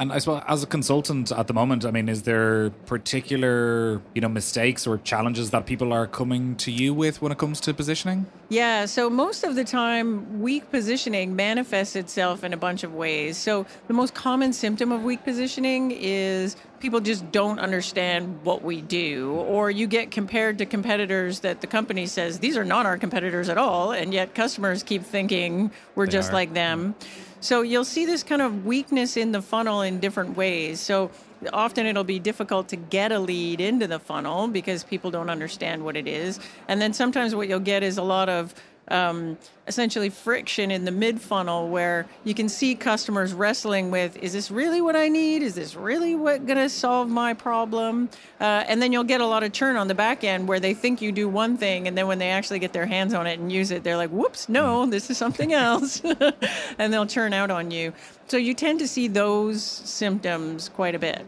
And 0.00 0.14
I 0.14 0.18
suppose 0.18 0.42
as 0.48 0.62
a 0.62 0.66
consultant 0.66 1.30
at 1.30 1.46
the 1.46 1.52
moment, 1.52 1.84
I 1.84 1.90
mean, 1.90 2.08
is 2.08 2.22
there 2.22 2.70
particular, 2.86 4.00
you 4.14 4.22
know, 4.22 4.30
mistakes 4.30 4.86
or 4.86 4.96
challenges 4.96 5.50
that 5.50 5.66
people 5.66 5.92
are 5.92 6.06
coming 6.06 6.56
to 6.56 6.72
you 6.72 6.94
with 6.94 7.20
when 7.20 7.30
it 7.32 7.36
comes 7.36 7.60
to 7.60 7.74
positioning? 7.74 8.24
Yeah, 8.48 8.86
so 8.86 9.10
most 9.10 9.44
of 9.44 9.56
the 9.56 9.62
time 9.62 10.40
weak 10.40 10.70
positioning 10.70 11.36
manifests 11.36 11.96
itself 11.96 12.42
in 12.42 12.54
a 12.54 12.56
bunch 12.56 12.82
of 12.82 12.94
ways. 12.94 13.36
So 13.36 13.66
the 13.88 13.92
most 13.92 14.14
common 14.14 14.54
symptom 14.54 14.90
of 14.90 15.04
weak 15.04 15.22
positioning 15.22 15.90
is 15.90 16.56
people 16.80 17.00
just 17.00 17.30
don't 17.30 17.58
understand 17.58 18.42
what 18.42 18.62
we 18.62 18.80
do 18.80 19.32
or 19.32 19.70
you 19.70 19.86
get 19.86 20.10
compared 20.10 20.56
to 20.56 20.64
competitors 20.64 21.40
that 21.40 21.60
the 21.60 21.66
company 21.66 22.06
says 22.06 22.38
these 22.38 22.56
are 22.56 22.64
not 22.64 22.86
our 22.86 22.96
competitors 22.96 23.50
at 23.50 23.58
all 23.58 23.92
and 23.92 24.14
yet 24.14 24.34
customers 24.34 24.82
keep 24.82 25.02
thinking 25.02 25.70
we're 25.94 26.06
they 26.06 26.12
just 26.12 26.30
are. 26.30 26.34
like 26.34 26.54
them. 26.54 26.94
Mm-hmm. 26.94 27.29
So 27.40 27.62
you'll 27.62 27.84
see 27.84 28.04
this 28.04 28.22
kind 28.22 28.42
of 28.42 28.66
weakness 28.66 29.16
in 29.16 29.32
the 29.32 29.40
funnel 29.40 29.80
in 29.80 29.98
different 29.98 30.36
ways. 30.36 30.78
So 30.78 31.10
often 31.52 31.86
it'll 31.86 32.04
be 32.04 32.18
difficult 32.18 32.68
to 32.68 32.76
get 32.76 33.12
a 33.12 33.18
lead 33.18 33.60
into 33.60 33.86
the 33.86 33.98
funnel 33.98 34.46
because 34.48 34.84
people 34.84 35.10
don't 35.10 35.30
understand 35.30 35.82
what 35.82 35.96
it 35.96 36.06
is. 36.06 36.38
And 36.68 36.82
then 36.82 36.92
sometimes 36.92 37.34
what 37.34 37.48
you'll 37.48 37.60
get 37.60 37.82
is 37.82 37.96
a 37.96 38.02
lot 38.02 38.28
of 38.28 38.54
um, 38.90 39.38
essentially 39.66 40.10
friction 40.10 40.70
in 40.70 40.84
the 40.84 40.90
mid 40.90 41.20
funnel 41.20 41.68
where 41.68 42.06
you 42.24 42.34
can 42.34 42.48
see 42.48 42.74
customers 42.74 43.32
wrestling 43.32 43.90
with 43.90 44.16
is 44.16 44.32
this 44.32 44.50
really 44.50 44.80
what 44.80 44.96
I 44.96 45.08
need? 45.08 45.42
Is 45.42 45.54
this 45.54 45.76
really 45.76 46.16
what 46.16 46.46
going 46.46 46.58
to 46.58 46.68
solve 46.68 47.08
my 47.08 47.34
problem? 47.34 48.08
Uh, 48.40 48.64
and 48.66 48.82
then 48.82 48.92
you'll 48.92 49.04
get 49.04 49.20
a 49.20 49.26
lot 49.26 49.42
of 49.42 49.52
churn 49.52 49.76
on 49.76 49.88
the 49.88 49.94
back 49.94 50.24
end 50.24 50.48
where 50.48 50.60
they 50.60 50.74
think 50.74 51.00
you 51.00 51.12
do 51.12 51.28
one 51.28 51.56
thing 51.56 51.86
and 51.86 51.96
then 51.96 52.06
when 52.06 52.18
they 52.18 52.30
actually 52.30 52.58
get 52.58 52.72
their 52.72 52.86
hands 52.86 53.14
on 53.14 53.26
it 53.26 53.38
and 53.38 53.52
use 53.52 53.70
it, 53.70 53.84
they're 53.84 53.96
like, 53.96 54.10
whoops, 54.10 54.48
no, 54.48 54.84
hmm. 54.84 54.90
this 54.90 55.08
is 55.08 55.16
something 55.16 55.52
else. 55.52 56.02
and 56.78 56.92
they'll 56.92 57.06
churn 57.06 57.32
out 57.32 57.50
on 57.50 57.70
you. 57.70 57.92
So 58.26 58.36
you 58.36 58.54
tend 58.54 58.80
to 58.80 58.88
see 58.88 59.08
those 59.08 59.62
symptoms 59.62 60.68
quite 60.68 60.94
a 60.94 60.98
bit. 60.98 61.24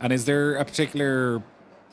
And 0.00 0.12
is 0.12 0.24
there 0.24 0.56
a 0.56 0.64
particular 0.64 1.42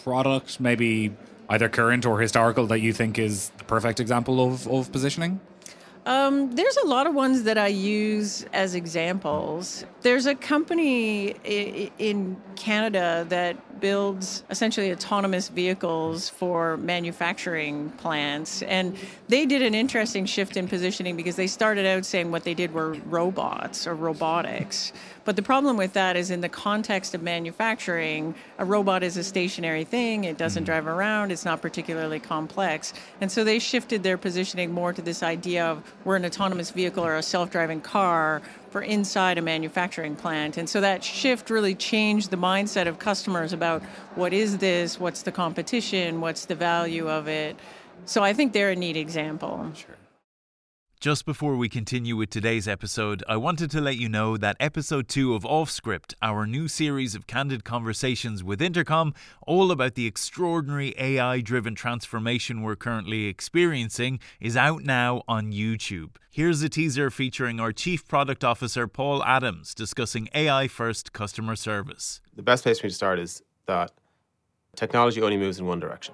product, 0.03 0.59
maybe 0.59 1.15
either 1.49 1.67
current 1.69 2.05
or 2.05 2.19
historical, 2.19 2.67
that 2.67 2.79
you 2.79 2.93
think 2.93 3.17
is 3.19 3.49
the 3.57 3.63
perfect 3.63 3.99
example 3.99 4.45
of, 4.45 4.67
of 4.67 4.91
positioning? 4.91 5.39
Um, 6.09 6.55
there's 6.55 6.75
a 6.77 6.87
lot 6.87 7.05
of 7.05 7.13
ones 7.13 7.43
that 7.43 7.59
I 7.59 7.67
use 7.67 8.43
as 8.51 8.73
examples. 8.73 9.85
There's 10.01 10.25
a 10.25 10.33
company 10.33 11.35
in 11.99 12.35
Canada 12.55 13.27
that 13.29 13.79
builds 13.79 14.43
essentially 14.49 14.91
autonomous 14.91 15.49
vehicles 15.49 16.27
for 16.27 16.77
manufacturing 16.77 17.91
plants. 17.91 18.63
And 18.63 18.97
they 19.27 19.45
did 19.45 19.61
an 19.61 19.75
interesting 19.75 20.25
shift 20.25 20.57
in 20.57 20.67
positioning 20.67 21.15
because 21.15 21.35
they 21.35 21.47
started 21.47 21.85
out 21.85 22.05
saying 22.05 22.31
what 22.31 22.43
they 22.43 22.55
did 22.55 22.73
were 22.73 22.93
robots 23.05 23.85
or 23.85 23.93
robotics. 23.93 24.91
But 25.25 25.35
the 25.35 25.43
problem 25.43 25.77
with 25.77 25.93
that 25.93 26.17
is 26.17 26.31
in 26.31 26.41
the 26.41 26.49
context 26.49 27.13
of 27.13 27.21
manufacturing, 27.21 28.33
a 28.57 28.65
robot 28.65 29.03
is 29.03 29.15
a 29.15 29.23
stationary 29.23 29.83
thing, 29.83 30.23
it 30.23 30.37
doesn't 30.37 30.63
mm-hmm. 30.63 30.65
drive 30.65 30.87
around, 30.87 31.31
it's 31.31 31.45
not 31.45 31.61
particularly 31.61 32.19
complex. 32.19 32.93
And 33.21 33.31
so 33.31 33.43
they 33.43 33.59
shifted 33.59 34.01
their 34.01 34.17
positioning 34.17 34.71
more 34.73 34.91
to 34.91 35.01
this 35.01 35.21
idea 35.21 35.65
of 35.65 35.83
we're 36.05 36.15
an 36.15 36.25
autonomous 36.25 36.71
vehicle 36.71 37.05
or 37.05 37.15
a 37.15 37.23
self 37.23 37.51
driving 37.51 37.81
car 37.81 38.41
for 38.71 38.81
inside 38.81 39.37
a 39.37 39.41
manufacturing 39.41 40.15
plant. 40.15 40.57
And 40.57 40.69
so 40.69 40.81
that 40.81 41.03
shift 41.03 41.49
really 41.49 41.75
changed 41.75 42.29
the 42.29 42.37
mindset 42.37 42.87
of 42.87 42.99
customers 42.99 43.53
about 43.53 43.83
what 44.15 44.33
is 44.33 44.57
this, 44.59 44.99
what's 44.99 45.23
the 45.23 45.31
competition, 45.31 46.21
what's 46.21 46.45
the 46.45 46.55
value 46.55 47.09
of 47.09 47.27
it. 47.27 47.55
So 48.05 48.23
I 48.23 48.33
think 48.33 48.53
they're 48.53 48.71
a 48.71 48.75
neat 48.75 48.97
example. 48.97 49.71
Sure. 49.75 49.95
Just 50.99 51.25
before 51.25 51.55
we 51.55 51.69
continue 51.69 52.17
with 52.17 52.29
today's 52.29 52.67
episode, 52.67 53.23
I 53.25 53.37
wanted 53.37 53.71
to 53.71 53.79
let 53.79 53.95
you 53.95 54.09
know 54.09 54.35
that 54.35 54.57
episode 54.59 55.07
2 55.07 55.33
of 55.33 55.45
Off 55.45 55.71
Script, 55.71 56.13
our 56.21 56.45
new 56.45 56.67
series 56.67 57.15
of 57.15 57.25
candid 57.25 57.63
conversations 57.63 58.43
with 58.43 58.61
Intercom, 58.61 59.13
all 59.47 59.71
about 59.71 59.95
the 59.95 60.05
extraordinary 60.05 60.93
AI 60.97 61.39
driven 61.39 61.73
transformation 61.73 62.61
we're 62.63 62.75
currently 62.75 63.27
experiencing, 63.27 64.19
is 64.41 64.57
out 64.57 64.83
now 64.83 65.23
on 65.25 65.53
YouTube. 65.53 66.17
Here's 66.29 66.61
a 66.63 66.67
teaser 66.67 67.09
featuring 67.09 67.61
our 67.61 67.71
Chief 67.71 68.05
Product 68.05 68.43
Officer, 68.43 68.85
Paul 68.85 69.23
Adams, 69.23 69.73
discussing 69.73 70.27
AI 70.35 70.67
first 70.67 71.13
customer 71.13 71.55
service. 71.55 72.19
The 72.35 72.43
best 72.43 72.63
place 72.63 72.79
for 72.79 72.87
me 72.87 72.89
to 72.89 72.95
start 72.97 73.19
is 73.19 73.41
that 73.67 73.91
technology 74.75 75.21
only 75.21 75.37
moves 75.37 75.59
in 75.59 75.65
one 75.65 75.79
direction. 75.79 76.13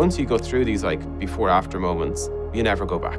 Once 0.00 0.18
you 0.18 0.24
go 0.24 0.38
through 0.38 0.64
these 0.64 0.82
like 0.82 1.18
before 1.18 1.50
after 1.50 1.78
moments, 1.78 2.30
you 2.54 2.62
never 2.62 2.86
go 2.86 2.98
back. 2.98 3.18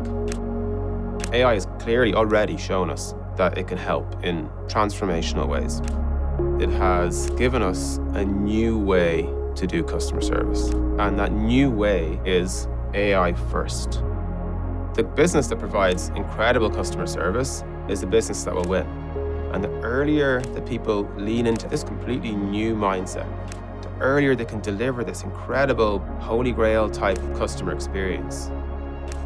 AI 1.31 1.53
has 1.53 1.67
clearly 1.77 2.15
already 2.15 2.57
shown 2.57 2.89
us 2.89 3.13
that 3.37 3.55
it 3.55 3.67
can 3.67 3.77
help 3.77 4.25
in 4.25 4.49
transformational 4.65 5.47
ways. 5.47 5.79
It 6.59 6.75
has 6.75 7.29
given 7.37 7.61
us 7.61 7.97
a 8.15 8.25
new 8.25 8.79
way 8.79 9.29
to 9.57 9.67
do 9.67 9.83
customer 9.83 10.21
service, 10.21 10.69
and 10.97 11.19
that 11.19 11.31
new 11.33 11.69
way 11.69 12.19
is 12.25 12.67
AI 12.95 13.33
first. 13.51 14.01
The 14.95 15.03
business 15.03 15.45
that 15.49 15.59
provides 15.59 16.09
incredible 16.15 16.71
customer 16.71 17.05
service 17.05 17.63
is 17.89 18.01
the 18.01 18.07
business 18.07 18.43
that 18.45 18.55
will 18.55 18.67
win. 18.67 18.87
And 19.53 19.63
the 19.63 19.69
earlier 19.81 20.41
that 20.41 20.65
people 20.65 21.07
lean 21.15 21.45
into 21.45 21.67
this 21.67 21.83
completely 21.83 22.31
new 22.31 22.75
mindset, 22.75 23.27
earlier 24.01 24.35
they 24.35 24.45
can 24.45 24.59
deliver 24.59 25.03
this 25.03 25.23
incredible 25.23 25.99
holy 26.19 26.51
grail 26.51 26.89
type 26.89 27.17
customer 27.35 27.71
experience, 27.71 28.51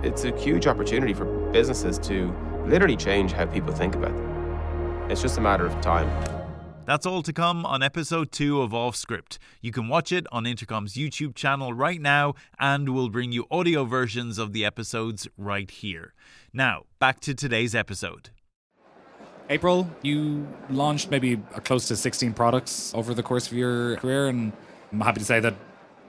it's 0.03 0.23
a 0.25 0.37
huge 0.37 0.67
opportunity 0.67 1.13
for 1.13 1.25
businesses 1.51 1.97
to 1.99 2.31
literally 2.65 2.97
change 2.97 3.31
how 3.31 3.45
people 3.45 3.73
think 3.73 3.95
about 3.95 4.15
them. 4.15 5.09
It's 5.09 5.21
just 5.21 5.37
a 5.37 5.41
matter 5.41 5.65
of 5.65 5.79
time. 5.81 6.09
That's 6.85 7.07
all 7.07 7.23
to 7.23 7.33
come 7.33 7.65
on 7.65 7.81
episode 7.81 8.31
2 8.31 8.61
of 8.61 8.71
Off 8.71 8.95
Script. 8.95 9.39
You 9.59 9.71
can 9.71 9.87
watch 9.87 10.11
it 10.11 10.27
on 10.31 10.45
Intercom's 10.45 10.93
YouTube 10.93 11.33
channel 11.33 11.73
right 11.73 11.99
now, 11.99 12.35
and 12.59 12.93
we'll 12.93 13.09
bring 13.09 13.31
you 13.31 13.47
audio 13.49 13.85
versions 13.85 14.37
of 14.37 14.53
the 14.53 14.63
episodes 14.63 15.27
right 15.35 15.71
here. 15.71 16.13
Now, 16.53 16.83
back 16.99 17.21
to 17.21 17.33
today's 17.33 17.73
episode. 17.73 18.29
April, 19.49 19.87
you 20.01 20.47
launched 20.69 21.11
maybe 21.11 21.37
close 21.63 21.87
to 21.89 21.95
16 21.95 22.33
products 22.33 22.93
over 22.95 23.13
the 23.13 23.23
course 23.23 23.47
of 23.47 23.53
your 23.53 23.97
career, 23.97 24.27
and 24.27 24.51
I'm 24.91 25.01
happy 25.01 25.19
to 25.19 25.25
say 25.25 25.39
that 25.39 25.55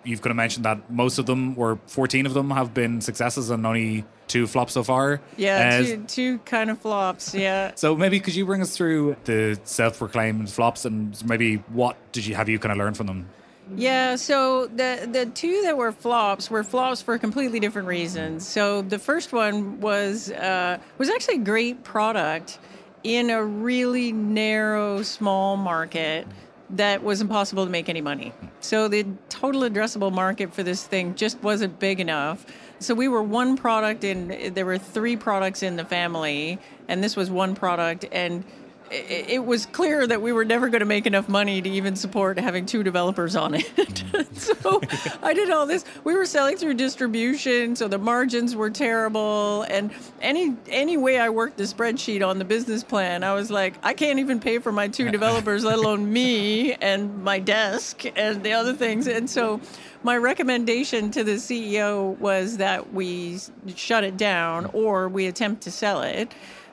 you've 0.05 0.23
kind 0.23 0.31
of 0.31 0.37
mentioned 0.37 0.65
that 0.65 0.91
most 0.91 1.19
of 1.19 1.27
them, 1.27 1.59
or 1.59 1.79
14 1.87 2.27
of 2.27 2.35
them, 2.35 2.51
have 2.51 2.73
been 2.73 3.01
successes 3.01 3.51
and 3.51 3.67
only 3.67 4.05
two 4.29 4.47
flops 4.47 4.73
so 4.73 4.83
far. 4.83 5.21
Yeah, 5.37 5.81
uh, 5.81 5.85
two, 5.85 6.05
two 6.05 6.39
kind 6.39 6.71
of 6.71 6.79
flops. 6.79 7.35
Yeah. 7.35 7.73
so 7.75 7.97
maybe 7.97 8.21
could 8.21 8.35
you 8.35 8.47
bring 8.47 8.63
us 8.63 8.77
through 8.77 9.17
the 9.25 9.59
self-proclaimed 9.65 10.51
flops 10.51 10.85
and 10.85 11.23
maybe 11.27 11.57
what 11.69 11.97
did 12.13 12.27
you 12.27 12.35
have 12.35 12.49
you 12.49 12.59
kind 12.59 12.73
of 12.73 12.79
learn 12.79 12.95
from 12.95 13.07
them? 13.07 13.29
Yeah, 13.75 14.15
so 14.15 14.69
the 14.69 15.09
the 15.11 15.27
two 15.27 15.63
that 15.63 15.77
were 15.77 15.91
flops 15.91 16.49
were 16.49 16.63
flops 16.63 17.03
for 17.03 17.19
completely 17.19 17.59
different 17.59 17.89
reasons. 17.89 18.47
So 18.47 18.83
the 18.83 18.99
first 18.99 19.33
one 19.33 19.81
was 19.81 20.31
uh, 20.31 20.79
was 20.99 21.11
actually 21.11 21.37
a 21.37 21.45
great 21.45 21.83
product 21.83 22.61
in 23.07 23.31
a 23.31 23.41
really 23.41 24.11
narrow, 24.11 25.01
small 25.01 25.57
market 25.57 26.27
that 26.71 27.05
was 27.05 27.21
impossible 27.21 27.65
to 27.65 27.71
make 27.71 27.89
any 27.89 28.01
money. 28.01 28.33
So 28.59 28.89
the 28.89 29.07
total 29.29 29.61
addressable 29.61 30.13
market 30.13 30.53
for 30.53 30.65
this 30.65 30.85
thing 30.85 31.15
just 31.15 31.41
wasn't 31.41 31.79
big 31.79 32.01
enough. 32.01 32.45
So 32.81 32.97
we 32.97 33.07
were 33.07 33.23
one 33.23 33.57
product 33.57 34.03
and 34.03 34.57
there 34.57 34.67
were 34.67 34.77
three 34.77 35.17
products 35.17 35.63
in 35.63 35.77
the 35.77 35.85
family 35.85 36.59
and 36.89 37.05
this 37.05 37.15
was 37.15 37.31
one 37.31 37.55
product 37.55 38.07
and 38.11 38.43
it 38.91 39.45
was 39.45 39.67
clear 39.67 40.07
that 40.07 40.23
we 40.23 40.33
were 40.33 40.45
never 40.45 40.69
going 40.69 40.81
to 40.81 40.87
make 40.87 41.07
enough 41.07 41.29
money 41.29 41.61
to 41.61 41.69
even 41.69 41.97
support 41.97 42.39
having 42.39 42.67
two 42.67 42.83
developers 42.83 43.35
on 43.35 43.55
it. 43.55 44.05
so 44.35 44.81
I 45.23 45.35
did 45.35 45.51
all 45.51 45.67
this. 45.67 45.85
We 46.05 46.15
were 46.15 46.27
selling 46.27 46.57
through 46.57 46.75
distribution, 46.75 47.77
so 47.77 47.89
the 47.89 47.99
margins 47.99 48.55
were 48.55 48.71
terrible. 48.71 49.63
And 49.63 49.91
any 50.21 50.57
any 50.69 50.97
way 50.97 51.19
I 51.19 51.29
worked 51.31 51.57
the 51.57 51.65
spreadsheet 51.65 52.27
on 52.27 52.39
the 52.39 52.45
business 52.45 52.85
plan, 52.85 53.25
I 53.25 53.35
was 53.35 53.51
like, 53.51 53.75
I 53.83 53.95
can't 53.95 54.19
even 54.19 54.41
pay 54.41 54.59
for 54.59 54.73
my 54.73 54.89
two 54.89 55.11
developers, 55.11 55.65
let 55.65 55.79
alone 55.79 56.13
me 56.13 56.75
and 56.75 57.25
my 57.25 57.39
desk 57.39 58.05
and 58.17 58.43
the 58.43 58.53
other 58.53 58.75
things. 58.75 59.07
And 59.09 59.29
so 59.29 59.61
my 60.03 60.17
recommendation 60.17 61.11
to 61.11 61.25
the 61.25 61.33
CEO 61.33 62.17
was 62.19 62.59
that 62.59 62.93
we 62.93 63.41
shut 63.75 64.05
it 64.05 64.17
down 64.17 64.67
or 64.73 65.09
we 65.09 65.27
attempt 65.27 65.63
to 65.63 65.71
sell 65.71 66.03
it. 66.03 66.33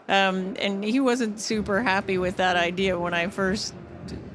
Um, 0.09 0.55
and 0.59 0.83
he 0.83 0.99
wasn't 0.99 1.39
super 1.39 1.81
happy 1.81 2.17
with 2.17 2.37
that 2.37 2.55
idea 2.55 2.99
when 2.99 3.13
I 3.13 3.27
first 3.27 3.73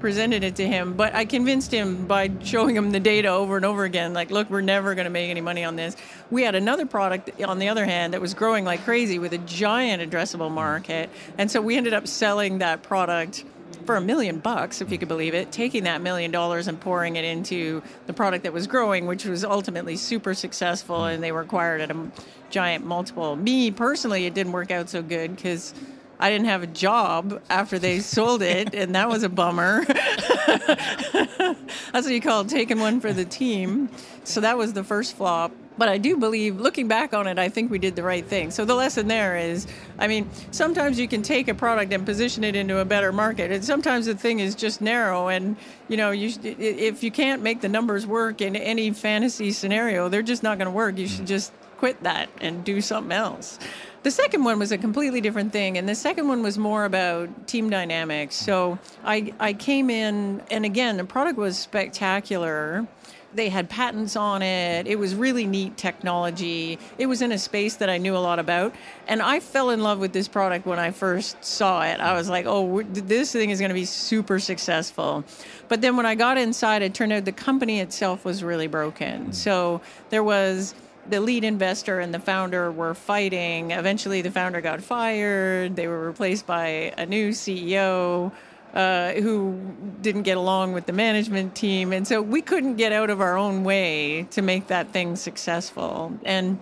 presented 0.01 0.45
it 0.45 0.57
to 0.57 0.67
him. 0.67 0.95
But 0.95 1.15
I 1.15 1.25
convinced 1.25 1.73
him 1.73 2.07
by 2.07 2.31
showing 2.43 2.77
him 2.77 2.91
the 2.91 3.01
data 3.01 3.29
over 3.29 3.57
and 3.57 3.65
over 3.65 3.85
again 3.85 4.15
like, 4.15 4.31
look, 4.31 4.49
we're 4.49 4.61
never 4.61 4.95
going 4.95 5.05
to 5.05 5.11
make 5.11 5.31
any 5.31 5.41
money 5.41 5.65
on 5.65 5.77
this. 5.77 5.97
We 6.31 6.43
had 6.43 6.55
another 6.55 6.87
product, 6.87 7.41
on 7.43 7.59
the 7.59 7.69
other 7.69 7.85
hand, 7.85 8.15
that 8.15 8.21
was 8.21 8.35
growing 8.35 8.65
like 8.65 8.85
crazy 8.85 9.19
with 9.19 9.33
a 9.33 9.39
giant 9.39 10.09
addressable 10.09 10.51
market. 10.51 11.11
And 11.37 11.51
so 11.51 11.61
we 11.61 11.77
ended 11.77 11.95
up 11.95 12.07
selling 12.07 12.59
that 12.59 12.83
product 12.83 13.45
for 13.89 13.97
a 13.97 14.01
million 14.03 14.39
bucks, 14.39 14.83
if 14.83 14.93
you 14.93 14.99
could 14.99 15.09
believe 15.09 15.33
it, 15.33 15.51
taking 15.51 15.85
that 15.85 16.03
million 16.03 16.31
dollars 16.31 16.69
and 16.69 16.79
pouring 16.79 17.17
it 17.17 17.25
into 17.25 17.83
the 18.07 18.13
product 18.13 18.45
that 18.45 18.53
was 18.53 18.67
growing, 18.67 19.07
which 19.07 19.25
was 19.25 19.47
ultimately 19.47 19.97
super 19.97 20.35
successful, 20.35 20.99
mm. 20.99 21.15
and 21.15 21.23
they 21.23 21.33
were 21.33 21.41
acquired 21.41 21.81
at 21.81 21.91
a 21.91 22.11
giant 22.51 22.85
multiple. 22.85 23.35
Me 23.35 23.71
personally, 23.71 24.27
it 24.27 24.35
didn't 24.35 24.53
work 24.53 24.71
out 24.71 24.91
so 24.91 25.01
good 25.01 25.35
because 25.35 25.73
I 26.21 26.29
didn't 26.29 26.49
have 26.49 26.63
a 26.63 26.67
job 26.67 27.41
after 27.49 27.79
they 27.79 28.01
sold 28.17 28.43
it, 28.43 28.75
and 28.75 28.95
that 28.95 29.09
was 29.09 29.23
a 29.23 29.31
bummer. 29.31 29.87
That's 29.87 31.57
what 31.95 32.11
you 32.11 32.21
call 32.21 32.45
taking 32.45 32.81
one 32.81 33.01
for 33.01 33.15
the 33.15 33.25
team. 33.25 33.89
So 34.23 34.43
that 34.43 34.59
was 34.59 34.75
the 34.75 34.85
first 34.85 35.17
flop. 35.17 35.51
But 35.79 35.89
I 35.89 35.97
do 35.97 36.17
believe, 36.17 36.61
looking 36.61 36.89
back 36.89 37.15
on 37.15 37.29
it, 37.29 37.39
I 37.39 37.49
think 37.49 37.71
we 37.71 37.79
did 37.79 37.95
the 37.97 38.03
right 38.03 38.25
thing. 38.25 38.51
So 38.51 38.65
the 38.65 38.75
lesson 38.75 39.07
there 39.07 39.37
is, 39.37 39.67
I 39.99 40.09
mean, 40.09 40.29
sometimes 40.51 40.99
you 40.99 41.07
can 41.07 41.23
take 41.23 41.47
a 41.47 41.55
product 41.55 41.93
and 41.93 42.05
position 42.05 42.43
it 42.43 42.57
into 42.57 42.79
a 42.79 42.85
better 42.85 43.13
market, 43.13 43.53
and 43.53 43.65
sometimes 43.65 44.07
the 44.07 44.17
thing 44.17 44.41
is 44.41 44.55
just 44.57 44.81
narrow. 44.81 45.29
And 45.29 45.57
you 45.89 45.97
know, 45.97 46.11
you 46.11 46.33
if 46.43 47.03
you 47.03 47.11
can't 47.11 47.43
make 47.43 47.61
the 47.61 47.69
numbers 47.69 48.07
work 48.07 48.41
in 48.41 48.57
any 48.57 48.91
fantasy 48.91 49.53
scenario, 49.53 50.09
they're 50.09 50.23
just 50.23 50.43
not 50.43 50.59
going 50.59 50.67
to 50.67 50.73
work. 50.73 50.99
You 50.99 51.07
should 51.07 51.19
mm-hmm. 51.19 51.27
just 51.27 51.53
quit 51.79 52.03
that 52.03 52.29
and 52.41 52.65
do 52.65 52.81
something 52.81 53.13
else. 53.13 53.59
The 54.03 54.11
second 54.11 54.45
one 54.45 54.59
was 54.59 54.73
a 54.73 54.79
completely 54.79 55.21
different 55.21 55.53
thing, 55.53 55.77
and 55.77 55.89
the 55.89 55.95
second 55.95 56.29
one 56.29 56.43
was 56.43 56.57
more 56.57 56.85
about 56.85 57.47
team 57.49 57.69
dynamics. 57.69 58.37
So 58.37 58.79
I, 59.05 59.33
I 59.41 59.53
came 59.53 59.91
in, 59.91 60.43
and 60.51 60.65
again, 60.65 60.97
the 60.97 61.05
product 61.05 61.37
was 61.37 61.59
spectacular. 61.59 62.87
They 63.35 63.51
had 63.51 63.69
patents 63.69 64.17
on 64.17 64.43
it. 64.43 64.87
It 64.87 64.99
was 64.99 65.15
really 65.15 65.47
neat 65.47 65.77
technology. 65.77 66.79
It 66.97 67.07
was 67.07 67.21
in 67.21 67.31
a 67.31 67.39
space 67.39 67.77
that 67.77 67.91
I 67.91 67.99
knew 67.99 68.17
a 68.17 68.19
lot 68.19 68.39
about. 68.39 68.75
And 69.07 69.21
I 69.21 69.41
fell 69.41 69.71
in 69.71 69.83
love 69.83 69.99
with 69.99 70.13
this 70.13 70.29
product 70.29 70.65
when 70.67 70.79
I 70.79 70.91
first 70.91 71.45
saw 71.45 71.83
it. 71.83 72.01
I 72.01 72.15
was 72.15 72.31
like, 72.31 72.47
oh, 72.47 72.83
this 72.83 73.33
thing 73.33 73.51
is 73.51 73.59
going 73.59 73.69
to 73.69 73.75
be 73.75 73.85
super 73.85 74.39
successful. 74.39 75.25
But 75.69 75.83
then 75.83 75.97
when 75.97 76.07
I 76.07 76.15
got 76.15 76.39
inside, 76.39 76.83
it 76.83 76.95
turned 76.95 77.13
out 77.13 77.27
the 77.27 77.33
company 77.33 77.81
itself 77.81 78.25
was 78.25 78.43
really 78.43 78.67
broken. 78.67 79.27
Hmm. 79.27 79.33
So 79.33 79.81
there 80.09 80.25
was 80.25 80.75
the 81.09 81.21
lead 81.21 81.45
investor 81.45 82.01
and 82.01 82.13
the 82.13 82.19
founder 82.19 82.71
were 82.71 82.95
fighting. 82.95 83.71
Eventually, 83.71 84.23
the 84.23 84.31
founder 84.31 84.61
got 84.61 84.83
fired. 84.83 85.77
They 85.77 85.87
were 85.87 86.07
replaced 86.07 86.47
by 86.47 86.93
a 86.97 87.07
new 87.07 87.31
CEO 87.31 88.33
uh, 88.75 89.13
who 89.13 89.59
didn't 90.01 90.23
get 90.23 90.37
along 90.37 90.73
with 90.73 90.87
the 90.87 90.93
management 90.93 91.55
team. 91.55 91.93
And 91.93 92.07
so 92.07 92.21
we 92.23 92.43
couldn't 92.43 92.77
get 92.77 92.93
out 92.93 93.11
of 93.11 93.21
our 93.21 93.37
own 93.37 93.65
way 93.65 94.25
to 94.31 94.43
make 94.43 94.67
that 94.69 94.93
thing 94.93 95.17
successful. 95.17 96.13
And 96.25 96.59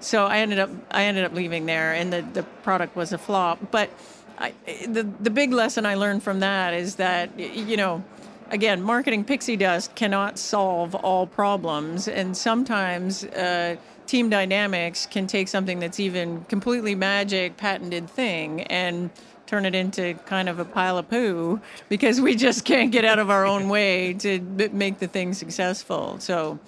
so 0.00 0.26
I 0.26 0.38
ended 0.38 0.58
up 0.58 0.70
I 0.90 1.04
ended 1.04 1.24
up 1.24 1.32
leaving 1.32 1.66
there, 1.66 1.92
and 1.92 2.12
the, 2.12 2.22
the 2.22 2.42
product 2.62 2.94
was 2.94 3.12
a 3.12 3.18
flop. 3.18 3.58
But 3.70 3.90
I, 4.38 4.52
the 4.86 5.02
the 5.20 5.30
big 5.30 5.52
lesson 5.52 5.84
I 5.86 5.94
learned 5.94 6.22
from 6.22 6.40
that 6.40 6.74
is 6.74 6.96
that 6.96 7.36
you 7.38 7.76
know 7.76 8.04
again, 8.50 8.80
marketing 8.82 9.24
pixie 9.24 9.56
dust 9.56 9.94
cannot 9.94 10.38
solve 10.38 10.94
all 10.94 11.26
problems, 11.26 12.08
and 12.08 12.36
sometimes 12.36 13.24
uh, 13.24 13.76
team 14.06 14.30
dynamics 14.30 15.06
can 15.06 15.26
take 15.26 15.48
something 15.48 15.80
that's 15.80 16.00
even 16.00 16.44
completely 16.44 16.94
magic, 16.94 17.56
patented 17.56 18.08
thing 18.08 18.62
and 18.62 19.10
turn 19.48 19.64
it 19.64 19.74
into 19.74 20.14
kind 20.26 20.48
of 20.48 20.58
a 20.58 20.64
pile 20.64 20.98
of 20.98 21.08
poo 21.08 21.58
because 21.88 22.20
we 22.20 22.36
just 22.36 22.64
can't 22.66 22.92
get 22.92 23.04
out 23.04 23.18
of 23.18 23.30
our 23.30 23.46
own 23.46 23.68
way 23.70 24.12
to 24.12 24.40
make 24.72 24.98
the 24.98 25.08
thing 25.08 25.32
successful. 25.32 26.20
So 26.20 26.58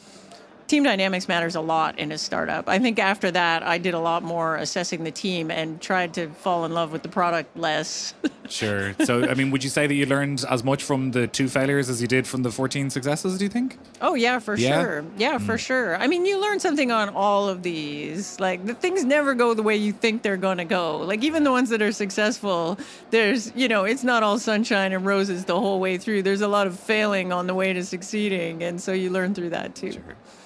team 0.66 0.82
dynamics 0.82 1.28
matters 1.28 1.56
a 1.56 1.60
lot 1.60 1.99
in 1.99 2.10
a 2.10 2.16
startup. 2.16 2.68
I 2.68 2.78
think 2.78 2.99
after 2.99 3.30
that, 3.32 3.62
I 3.62 3.76
did 3.76 3.92
a 3.92 3.99
lot 3.99 4.22
more 4.22 4.56
assessing 4.56 5.04
the 5.04 5.10
team 5.10 5.50
and 5.50 5.80
tried 5.80 6.14
to 6.14 6.28
fall 6.28 6.64
in 6.64 6.72
love 6.72 6.90
with 6.90 7.02
the 7.02 7.08
product 7.08 7.56
less. 7.56 8.14
sure. 8.50 8.95
So, 9.04 9.28
I 9.28 9.35
mean, 9.35 9.50
would 9.50 9.64
you 9.64 9.71
say 9.71 9.87
that 9.87 9.95
you 9.95 10.07
learned 10.07 10.45
as 10.50 10.62
much 10.62 10.83
from 10.83 11.12
the 11.12 11.26
two 11.26 11.49
failures 11.49 11.88
as 11.88 12.02
you 12.02 12.09
did 12.09 12.26
from 12.26 12.42
the 12.42 12.50
14 12.50 12.90
successes, 12.90 13.38
do 13.38 13.45
you 13.45 13.49
think? 13.50 13.78
Oh, 14.00 14.14
yeah, 14.14 14.38
for 14.38 14.57
Yeah? 14.57 14.83
sure. 14.83 15.04
Yeah, 15.16 15.38
for 15.38 15.57
sure. 15.57 15.97
I 15.97 16.07
mean, 16.07 16.26
you 16.26 16.40
learn 16.40 16.61
something 16.61 16.90
on 16.92 17.09
all 17.11 17.49
of 17.49 17.62
these. 17.62 18.38
Like, 18.40 18.66
the 18.66 18.75
things 18.75 19.04
never 19.04 19.35
go 19.35 19.54
the 19.54 19.62
way 19.62 19.76
you 19.76 19.92
think 19.92 20.23
they're 20.23 20.37
going 20.37 20.59
to 20.59 20.64
go. 20.64 20.99
Like, 20.99 21.23
even 21.25 21.45
the 21.45 21.50
ones 21.52 21.71
that 21.71 21.80
are 21.83 21.92
successful, 21.92 22.78
there's, 23.11 23.52
you 23.54 23.69
know, 23.69 23.85
it's 23.85 24.04
not 24.04 24.23
all 24.23 24.38
sunshine 24.38 24.92
and 24.92 25.04
roses 25.07 25.45
the 25.45 25.59
whole 25.59 25.80
way 25.80 25.97
through. 25.99 26.23
There's 26.23 26.40
a 26.42 26.49
lot 26.49 26.66
of 26.66 26.78
failing 26.78 27.33
on 27.33 27.47
the 27.47 27.54
way 27.54 27.73
to 27.73 27.85
succeeding. 27.85 28.62
And 28.62 28.80
so 28.80 28.92
you 28.92 29.11
learn 29.11 29.35
through 29.35 29.50
that 29.50 29.75
too. 29.75 29.92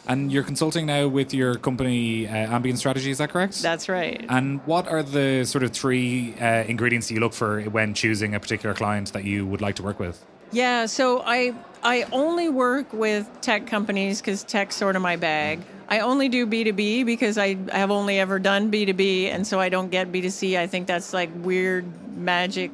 And 0.06 0.30
you're 0.30 0.42
consulting 0.42 0.84
now 0.84 1.08
with 1.08 1.32
your 1.32 1.54
company, 1.54 2.28
uh, 2.28 2.32
Ambient 2.54 2.78
Strategy, 2.78 3.11
is 3.11 3.16
that 3.18 3.30
correct? 3.30 3.62
That's 3.62 3.88
right. 3.88 4.23
And 4.28 4.61
what 4.66 4.87
are 4.87 5.02
the 5.02 5.44
sort 5.46 5.64
of 5.64 5.70
three 5.73 6.34
uh, 6.38 6.64
ingredients 6.64 7.08
that 7.08 7.14
you 7.14 7.20
look 7.20 7.32
for 7.32 7.62
when 7.62 7.93
choosing 7.94 8.34
a 8.34 8.40
particular 8.40 8.74
client 8.74 9.12
that 9.12 9.24
you 9.24 9.46
would 9.46 9.60
like 9.60 9.76
to 9.76 9.82
work 9.82 9.98
with? 9.98 10.24
Yeah, 10.52 10.86
so 10.86 11.22
I 11.24 11.54
I 11.82 12.06
only 12.12 12.48
work 12.48 12.92
with 12.92 13.28
tech 13.40 13.66
companies 13.66 14.20
because 14.20 14.44
tech's 14.44 14.76
sort 14.76 14.96
of 14.96 15.02
my 15.02 15.16
bag. 15.16 15.60
I 15.88 16.00
only 16.00 16.28
do 16.28 16.46
B2B 16.46 17.04
because 17.04 17.36
I 17.36 17.56
have 17.70 17.90
only 17.90 18.18
ever 18.18 18.38
done 18.38 18.70
B2B, 18.70 19.26
and 19.26 19.46
so 19.46 19.60
I 19.60 19.68
don't 19.68 19.90
get 19.90 20.10
B2C. 20.10 20.58
I 20.58 20.66
think 20.66 20.86
that's 20.86 21.12
like 21.12 21.30
weird 21.36 21.84
magic 22.16 22.70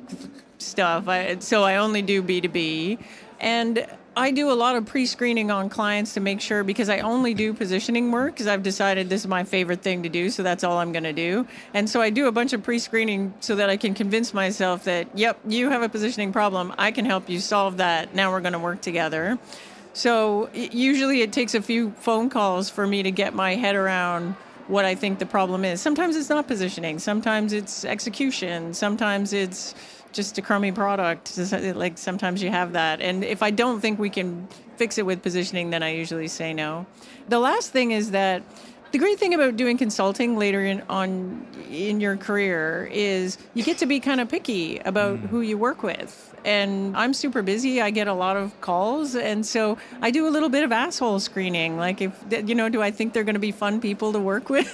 stuff. 0.58 1.08
I, 1.08 1.38
so 1.40 1.64
I 1.64 1.76
only 1.76 2.02
do 2.02 2.22
B2B. 2.22 2.98
And 3.40 3.86
I 4.20 4.32
do 4.32 4.50
a 4.50 4.52
lot 4.52 4.76
of 4.76 4.84
pre 4.84 5.06
screening 5.06 5.50
on 5.50 5.70
clients 5.70 6.12
to 6.12 6.20
make 6.20 6.42
sure 6.42 6.62
because 6.62 6.90
I 6.90 6.98
only 6.98 7.32
do 7.32 7.54
positioning 7.54 8.12
work 8.12 8.34
because 8.34 8.48
I've 8.48 8.62
decided 8.62 9.08
this 9.08 9.22
is 9.22 9.26
my 9.26 9.44
favorite 9.44 9.80
thing 9.80 10.02
to 10.02 10.10
do. 10.10 10.28
So 10.28 10.42
that's 10.42 10.62
all 10.62 10.76
I'm 10.76 10.92
going 10.92 11.04
to 11.04 11.14
do. 11.14 11.46
And 11.72 11.88
so 11.88 12.02
I 12.02 12.10
do 12.10 12.28
a 12.28 12.32
bunch 12.32 12.52
of 12.52 12.62
pre 12.62 12.78
screening 12.78 13.32
so 13.40 13.56
that 13.56 13.70
I 13.70 13.78
can 13.78 13.94
convince 13.94 14.34
myself 14.34 14.84
that, 14.84 15.08
yep, 15.16 15.40
you 15.48 15.70
have 15.70 15.80
a 15.80 15.88
positioning 15.88 16.34
problem. 16.34 16.74
I 16.76 16.90
can 16.90 17.06
help 17.06 17.30
you 17.30 17.40
solve 17.40 17.78
that. 17.78 18.14
Now 18.14 18.30
we're 18.30 18.42
going 18.42 18.52
to 18.52 18.58
work 18.58 18.82
together. 18.82 19.38
So 19.94 20.50
usually 20.52 21.22
it 21.22 21.32
takes 21.32 21.54
a 21.54 21.62
few 21.62 21.92
phone 21.92 22.28
calls 22.28 22.68
for 22.68 22.86
me 22.86 23.02
to 23.02 23.10
get 23.10 23.32
my 23.32 23.54
head 23.54 23.74
around 23.74 24.36
what 24.68 24.84
I 24.84 24.96
think 24.96 25.18
the 25.18 25.26
problem 25.26 25.64
is. 25.64 25.80
Sometimes 25.80 26.14
it's 26.14 26.28
not 26.28 26.46
positioning, 26.46 26.98
sometimes 27.00 27.52
it's 27.52 27.84
execution, 27.84 28.72
sometimes 28.72 29.32
it's 29.32 29.74
just 30.12 30.38
a 30.38 30.42
crummy 30.42 30.72
product. 30.72 31.36
Like 31.38 31.98
sometimes 31.98 32.42
you 32.42 32.50
have 32.50 32.72
that. 32.72 33.00
And 33.00 33.24
if 33.24 33.42
I 33.42 33.50
don't 33.50 33.80
think 33.80 33.98
we 33.98 34.10
can 34.10 34.48
fix 34.76 34.98
it 34.98 35.06
with 35.06 35.22
positioning, 35.22 35.70
then 35.70 35.82
I 35.82 35.94
usually 35.94 36.28
say 36.28 36.52
no. 36.52 36.86
The 37.28 37.38
last 37.38 37.70
thing 37.70 37.92
is 37.92 38.10
that 38.12 38.42
the 38.92 38.98
great 38.98 39.18
thing 39.18 39.34
about 39.34 39.56
doing 39.56 39.78
consulting 39.78 40.36
later 40.36 40.64
in 40.64 40.82
on 40.88 41.46
in 41.70 42.00
your 42.00 42.16
career 42.16 42.88
is 42.90 43.38
you 43.54 43.62
get 43.62 43.78
to 43.78 43.86
be 43.86 44.00
kind 44.00 44.20
of 44.20 44.28
picky 44.28 44.78
about 44.78 45.18
mm. 45.18 45.28
who 45.28 45.40
you 45.42 45.56
work 45.56 45.82
with. 45.82 46.29
And 46.44 46.96
I'm 46.96 47.12
super 47.14 47.42
busy. 47.42 47.80
I 47.80 47.90
get 47.90 48.08
a 48.08 48.14
lot 48.14 48.36
of 48.36 48.58
calls, 48.60 49.14
and 49.14 49.44
so 49.44 49.78
I 50.00 50.10
do 50.10 50.26
a 50.26 50.30
little 50.30 50.48
bit 50.48 50.64
of 50.64 50.72
asshole 50.72 51.20
screening. 51.20 51.76
Like, 51.76 52.00
if 52.00 52.12
you 52.30 52.54
know, 52.54 52.68
do 52.68 52.82
I 52.82 52.90
think 52.90 53.12
they're 53.12 53.24
going 53.24 53.34
to 53.34 53.40
be 53.40 53.52
fun 53.52 53.80
people 53.80 54.12
to 54.12 54.18
work 54.18 54.48
with? 54.50 54.70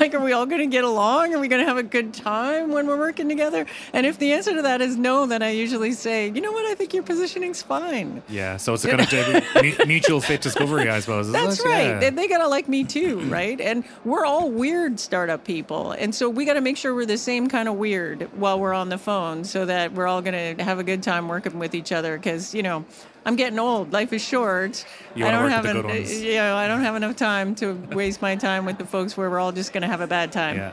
like, 0.00 0.14
are 0.14 0.20
we 0.20 0.32
all 0.32 0.46
going 0.46 0.60
to 0.60 0.66
get 0.66 0.84
along? 0.84 1.34
Are 1.34 1.38
we 1.38 1.48
going 1.48 1.60
to 1.60 1.66
have 1.66 1.76
a 1.76 1.82
good 1.82 2.14
time 2.14 2.70
when 2.70 2.86
we're 2.86 2.98
working 2.98 3.28
together? 3.28 3.66
And 3.92 4.06
if 4.06 4.18
the 4.18 4.32
answer 4.32 4.54
to 4.54 4.62
that 4.62 4.80
is 4.80 4.96
no, 4.96 5.26
then 5.26 5.42
I 5.42 5.50
usually 5.50 5.92
say, 5.92 6.30
you 6.30 6.40
know 6.40 6.52
what, 6.52 6.64
I 6.66 6.74
think 6.74 6.94
your 6.94 7.02
positioning's 7.02 7.62
fine. 7.62 8.22
Yeah, 8.28 8.56
so 8.56 8.74
it's 8.74 8.84
a 8.84 8.96
kind 8.96 9.00
of 9.00 9.86
mutual 9.86 10.20
fit 10.20 10.40
discovery, 10.40 10.88
I 10.88 11.00
suppose. 11.00 11.30
That's 11.30 11.64
right. 11.64 11.86
Yeah. 11.86 11.98
They, 11.98 12.10
they 12.10 12.28
got 12.28 12.38
to 12.38 12.48
like 12.48 12.68
me 12.68 12.84
too, 12.84 13.20
right? 13.28 13.60
And 13.60 13.84
we're 14.04 14.24
all 14.24 14.50
weird 14.50 15.00
startup 15.00 15.44
people. 15.44 15.92
And 15.92 16.14
so 16.14 16.28
we 16.28 16.44
got 16.44 16.54
to 16.54 16.60
make 16.60 16.76
sure 16.76 16.94
we're 16.94 17.06
the 17.06 17.18
same 17.18 17.48
kind 17.48 17.68
of 17.68 17.74
weird 17.76 18.22
while 18.38 18.58
we're 18.58 18.74
on 18.74 18.88
the 18.88 18.98
phone 18.98 19.44
so 19.44 19.64
that 19.66 19.92
we're 19.92 20.06
all 20.06 20.22
going 20.22 20.56
to 20.56 20.62
have 20.62 20.77
a 20.78 20.84
good 20.84 21.02
time 21.02 21.28
working 21.28 21.58
with 21.58 21.74
each 21.74 21.92
other 21.92 22.16
because, 22.16 22.54
you 22.54 22.62
know, 22.62 22.84
I'm 23.24 23.36
getting 23.36 23.58
old. 23.58 23.92
Life 23.92 24.12
is 24.12 24.22
short. 24.22 24.84
You 25.14 25.26
I 25.26 25.30
don't 25.30 25.44
work 25.44 25.52
have 25.52 25.64
with 25.64 25.72
the 25.72 25.78
en- 25.78 25.82
good 25.82 25.94
ones. 26.00 26.22
you 26.22 26.34
know, 26.34 26.56
I 26.56 26.68
don't 26.68 26.82
have 26.82 26.96
enough 26.96 27.16
time 27.16 27.54
to 27.56 27.74
waste 27.92 28.22
my 28.22 28.36
time 28.36 28.64
with 28.64 28.78
the 28.78 28.86
folks 28.86 29.16
where 29.16 29.28
we're 29.28 29.40
all 29.40 29.52
just 29.52 29.72
going 29.72 29.82
to 29.82 29.88
have 29.88 30.00
a 30.00 30.06
bad 30.06 30.32
time. 30.32 30.56
Yeah. 30.56 30.72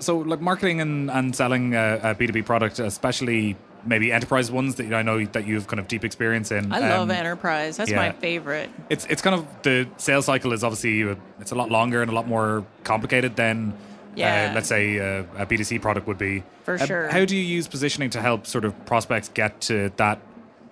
So, 0.00 0.18
like 0.18 0.40
marketing 0.40 0.80
and, 0.80 1.10
and 1.10 1.34
selling 1.34 1.74
a, 1.74 2.00
a 2.02 2.14
B2B 2.14 2.44
product, 2.46 2.78
especially 2.78 3.56
maybe 3.86 4.12
enterprise 4.12 4.50
ones 4.50 4.76
that 4.76 4.92
I 4.92 5.02
know 5.02 5.24
that 5.24 5.46
you've 5.46 5.66
kind 5.66 5.80
of 5.80 5.88
deep 5.88 6.04
experience 6.04 6.50
in. 6.50 6.72
I 6.72 6.80
love 6.80 7.02
um, 7.02 7.10
enterprise. 7.10 7.76
That's 7.76 7.90
yeah. 7.90 7.96
my 7.96 8.12
favorite. 8.12 8.70
It's 8.90 9.06
it's 9.06 9.22
kind 9.22 9.34
of 9.36 9.46
the 9.62 9.88
sales 9.96 10.26
cycle 10.26 10.52
is 10.52 10.64
obviously 10.64 11.04
uh, 11.04 11.14
it's 11.40 11.52
a 11.52 11.54
lot 11.54 11.70
longer 11.70 12.02
and 12.02 12.10
a 12.10 12.14
lot 12.14 12.26
more 12.26 12.64
complicated 12.82 13.36
than 13.36 13.74
Yeah. 14.16 14.48
uh, 14.50 14.54
let's 14.54 14.68
say 14.68 14.98
uh, 14.98 15.24
a 15.36 15.46
B2C 15.46 15.80
product 15.82 16.06
would 16.06 16.18
be. 16.18 16.42
For 16.64 16.74
Uh, 16.74 16.86
sure. 16.86 17.08
How 17.08 17.24
do 17.24 17.36
you 17.36 17.42
use 17.42 17.66
positioning 17.68 18.10
to 18.10 18.20
help 18.20 18.46
sort 18.46 18.64
of 18.64 18.72
prospects 18.86 19.28
get 19.28 19.60
to 19.62 19.90
that, 19.96 20.18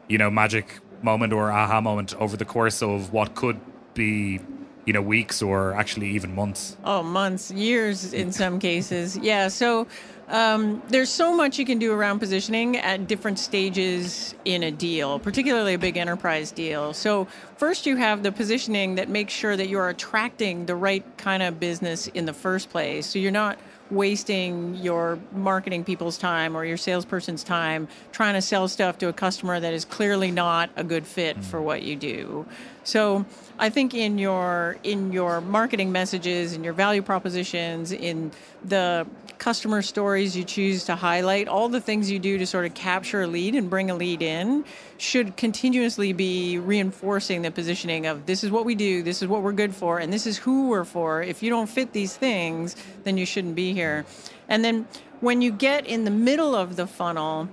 you 0.08 0.18
know, 0.18 0.30
magic 0.30 0.66
moment 1.02 1.32
or 1.32 1.50
aha 1.50 1.80
moment 1.80 2.14
over 2.18 2.36
the 2.36 2.44
course 2.44 2.82
of 2.82 3.12
what 3.12 3.34
could 3.34 3.58
be, 3.94 4.38
you 4.86 4.92
know, 4.92 5.02
weeks 5.02 5.42
or 5.42 5.74
actually 5.74 6.08
even 6.10 6.34
months? 6.34 6.76
Oh, 6.84 7.02
months, 7.02 7.50
years 7.50 8.12
in 8.12 8.32
some 8.32 8.58
cases. 8.58 9.16
Yeah. 9.16 9.48
So 9.48 9.86
um, 10.32 10.82
there's 10.88 11.10
so 11.10 11.36
much 11.36 11.58
you 11.58 11.66
can 11.66 11.78
do 11.78 11.92
around 11.92 12.18
positioning 12.18 12.78
at 12.78 13.06
different 13.06 13.38
stages 13.38 14.34
in 14.46 14.62
a 14.62 14.70
deal, 14.70 15.18
particularly 15.18 15.74
a 15.74 15.78
big 15.78 15.98
enterprise 15.98 16.50
deal. 16.50 16.94
So 16.94 17.28
first, 17.58 17.84
you 17.84 17.96
have 17.96 18.22
the 18.22 18.32
positioning 18.32 18.94
that 18.94 19.10
makes 19.10 19.34
sure 19.34 19.56
that 19.56 19.68
you're 19.68 19.90
attracting 19.90 20.64
the 20.64 20.74
right 20.74 21.04
kind 21.18 21.42
of 21.42 21.60
business 21.60 22.06
in 22.08 22.24
the 22.24 22.32
first 22.32 22.70
place. 22.70 23.06
So 23.06 23.18
you're 23.18 23.30
not 23.30 23.58
wasting 23.90 24.74
your 24.76 25.18
marketing 25.32 25.84
people's 25.84 26.16
time 26.16 26.56
or 26.56 26.64
your 26.64 26.78
salesperson's 26.78 27.44
time 27.44 27.86
trying 28.10 28.32
to 28.32 28.40
sell 28.40 28.66
stuff 28.68 28.96
to 28.96 29.08
a 29.08 29.12
customer 29.12 29.60
that 29.60 29.74
is 29.74 29.84
clearly 29.84 30.30
not 30.30 30.70
a 30.76 30.82
good 30.84 31.06
fit 31.06 31.36
for 31.44 31.60
what 31.60 31.82
you 31.82 31.94
do. 31.94 32.46
So 32.84 33.24
I 33.58 33.70
think 33.70 33.94
in 33.94 34.18
your 34.18 34.76
in 34.82 35.12
your 35.12 35.40
marketing 35.40 35.92
messages, 35.92 36.52
in 36.52 36.64
your 36.64 36.72
value 36.72 37.02
propositions, 37.02 37.92
in 37.92 38.32
the 38.64 39.06
customer 39.38 39.82
stories 39.82 40.36
you 40.36 40.44
choose 40.44 40.84
to 40.84 40.94
highlight, 40.94 41.48
all 41.48 41.68
the 41.68 41.80
things 41.80 42.10
you 42.10 42.18
do 42.18 42.38
to 42.38 42.46
sort 42.46 42.64
of 42.64 42.74
capture 42.74 43.22
a 43.22 43.26
lead 43.26 43.56
and 43.56 43.68
bring 43.68 43.90
a 43.90 43.94
lead 43.94 44.22
in 44.22 44.64
should 44.98 45.36
continuously 45.36 46.12
be 46.12 46.58
reinforcing 46.58 47.42
the 47.42 47.50
positioning 47.50 48.06
of 48.06 48.24
this 48.26 48.44
is 48.44 48.52
what 48.52 48.64
we 48.64 48.76
do, 48.76 49.02
this 49.02 49.20
is 49.20 49.26
what 49.28 49.42
we're 49.42 49.52
good 49.52 49.74
for, 49.74 49.98
and 49.98 50.12
this 50.12 50.28
is 50.28 50.38
who 50.38 50.68
we're 50.68 50.84
for. 50.84 51.22
If 51.22 51.42
you 51.42 51.50
don't 51.50 51.68
fit 51.68 51.92
these 51.92 52.16
things, 52.16 52.76
then 53.02 53.16
you 53.16 53.26
shouldn't 53.26 53.56
be 53.56 53.72
here. 53.72 54.04
And 54.48 54.64
then 54.64 54.86
when 55.20 55.42
you 55.42 55.50
get 55.50 55.86
in 55.86 56.04
the 56.04 56.10
middle 56.10 56.54
of 56.54 56.76
the 56.76 56.86
funnel, 56.86 57.48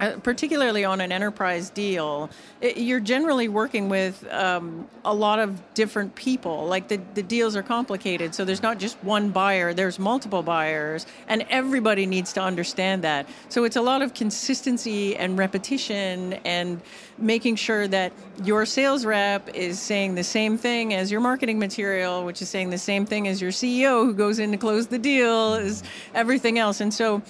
uh, 0.00 0.18
particularly 0.22 0.84
on 0.84 1.00
an 1.00 1.12
enterprise 1.12 1.70
deal, 1.70 2.30
it, 2.60 2.76
you're 2.76 3.00
generally 3.00 3.48
working 3.48 3.88
with 3.88 4.26
um, 4.32 4.88
a 5.04 5.14
lot 5.14 5.38
of 5.38 5.62
different 5.74 6.14
people. 6.14 6.66
Like 6.66 6.88
the, 6.88 7.00
the 7.14 7.22
deals 7.22 7.56
are 7.56 7.62
complicated, 7.62 8.34
so 8.34 8.44
there's 8.44 8.62
not 8.62 8.78
just 8.78 8.96
one 9.02 9.30
buyer, 9.30 9.72
there's 9.72 9.98
multiple 9.98 10.42
buyers, 10.42 11.06
and 11.28 11.46
everybody 11.50 12.06
needs 12.06 12.32
to 12.34 12.42
understand 12.42 13.02
that. 13.04 13.28
So 13.48 13.64
it's 13.64 13.76
a 13.76 13.82
lot 13.82 14.02
of 14.02 14.14
consistency 14.14 15.16
and 15.16 15.38
repetition 15.38 16.34
and 16.44 16.80
making 17.18 17.56
sure 17.56 17.88
that 17.88 18.12
your 18.44 18.66
sales 18.66 19.04
rep 19.04 19.48
is 19.54 19.80
saying 19.80 20.14
the 20.14 20.24
same 20.24 20.58
thing 20.58 20.92
as 20.92 21.10
your 21.10 21.20
marketing 21.20 21.58
material, 21.58 22.24
which 22.24 22.42
is 22.42 22.48
saying 22.48 22.70
the 22.70 22.78
same 22.78 23.06
thing 23.06 23.28
as 23.28 23.40
your 23.40 23.50
CEO 23.50 24.04
who 24.04 24.14
goes 24.14 24.38
in 24.38 24.50
to 24.52 24.58
close 24.58 24.86
the 24.86 24.98
deal, 24.98 25.54
is 25.54 25.82
everything 26.14 26.58
else. 26.58 26.80
And 26.80 26.92
so 26.92 27.22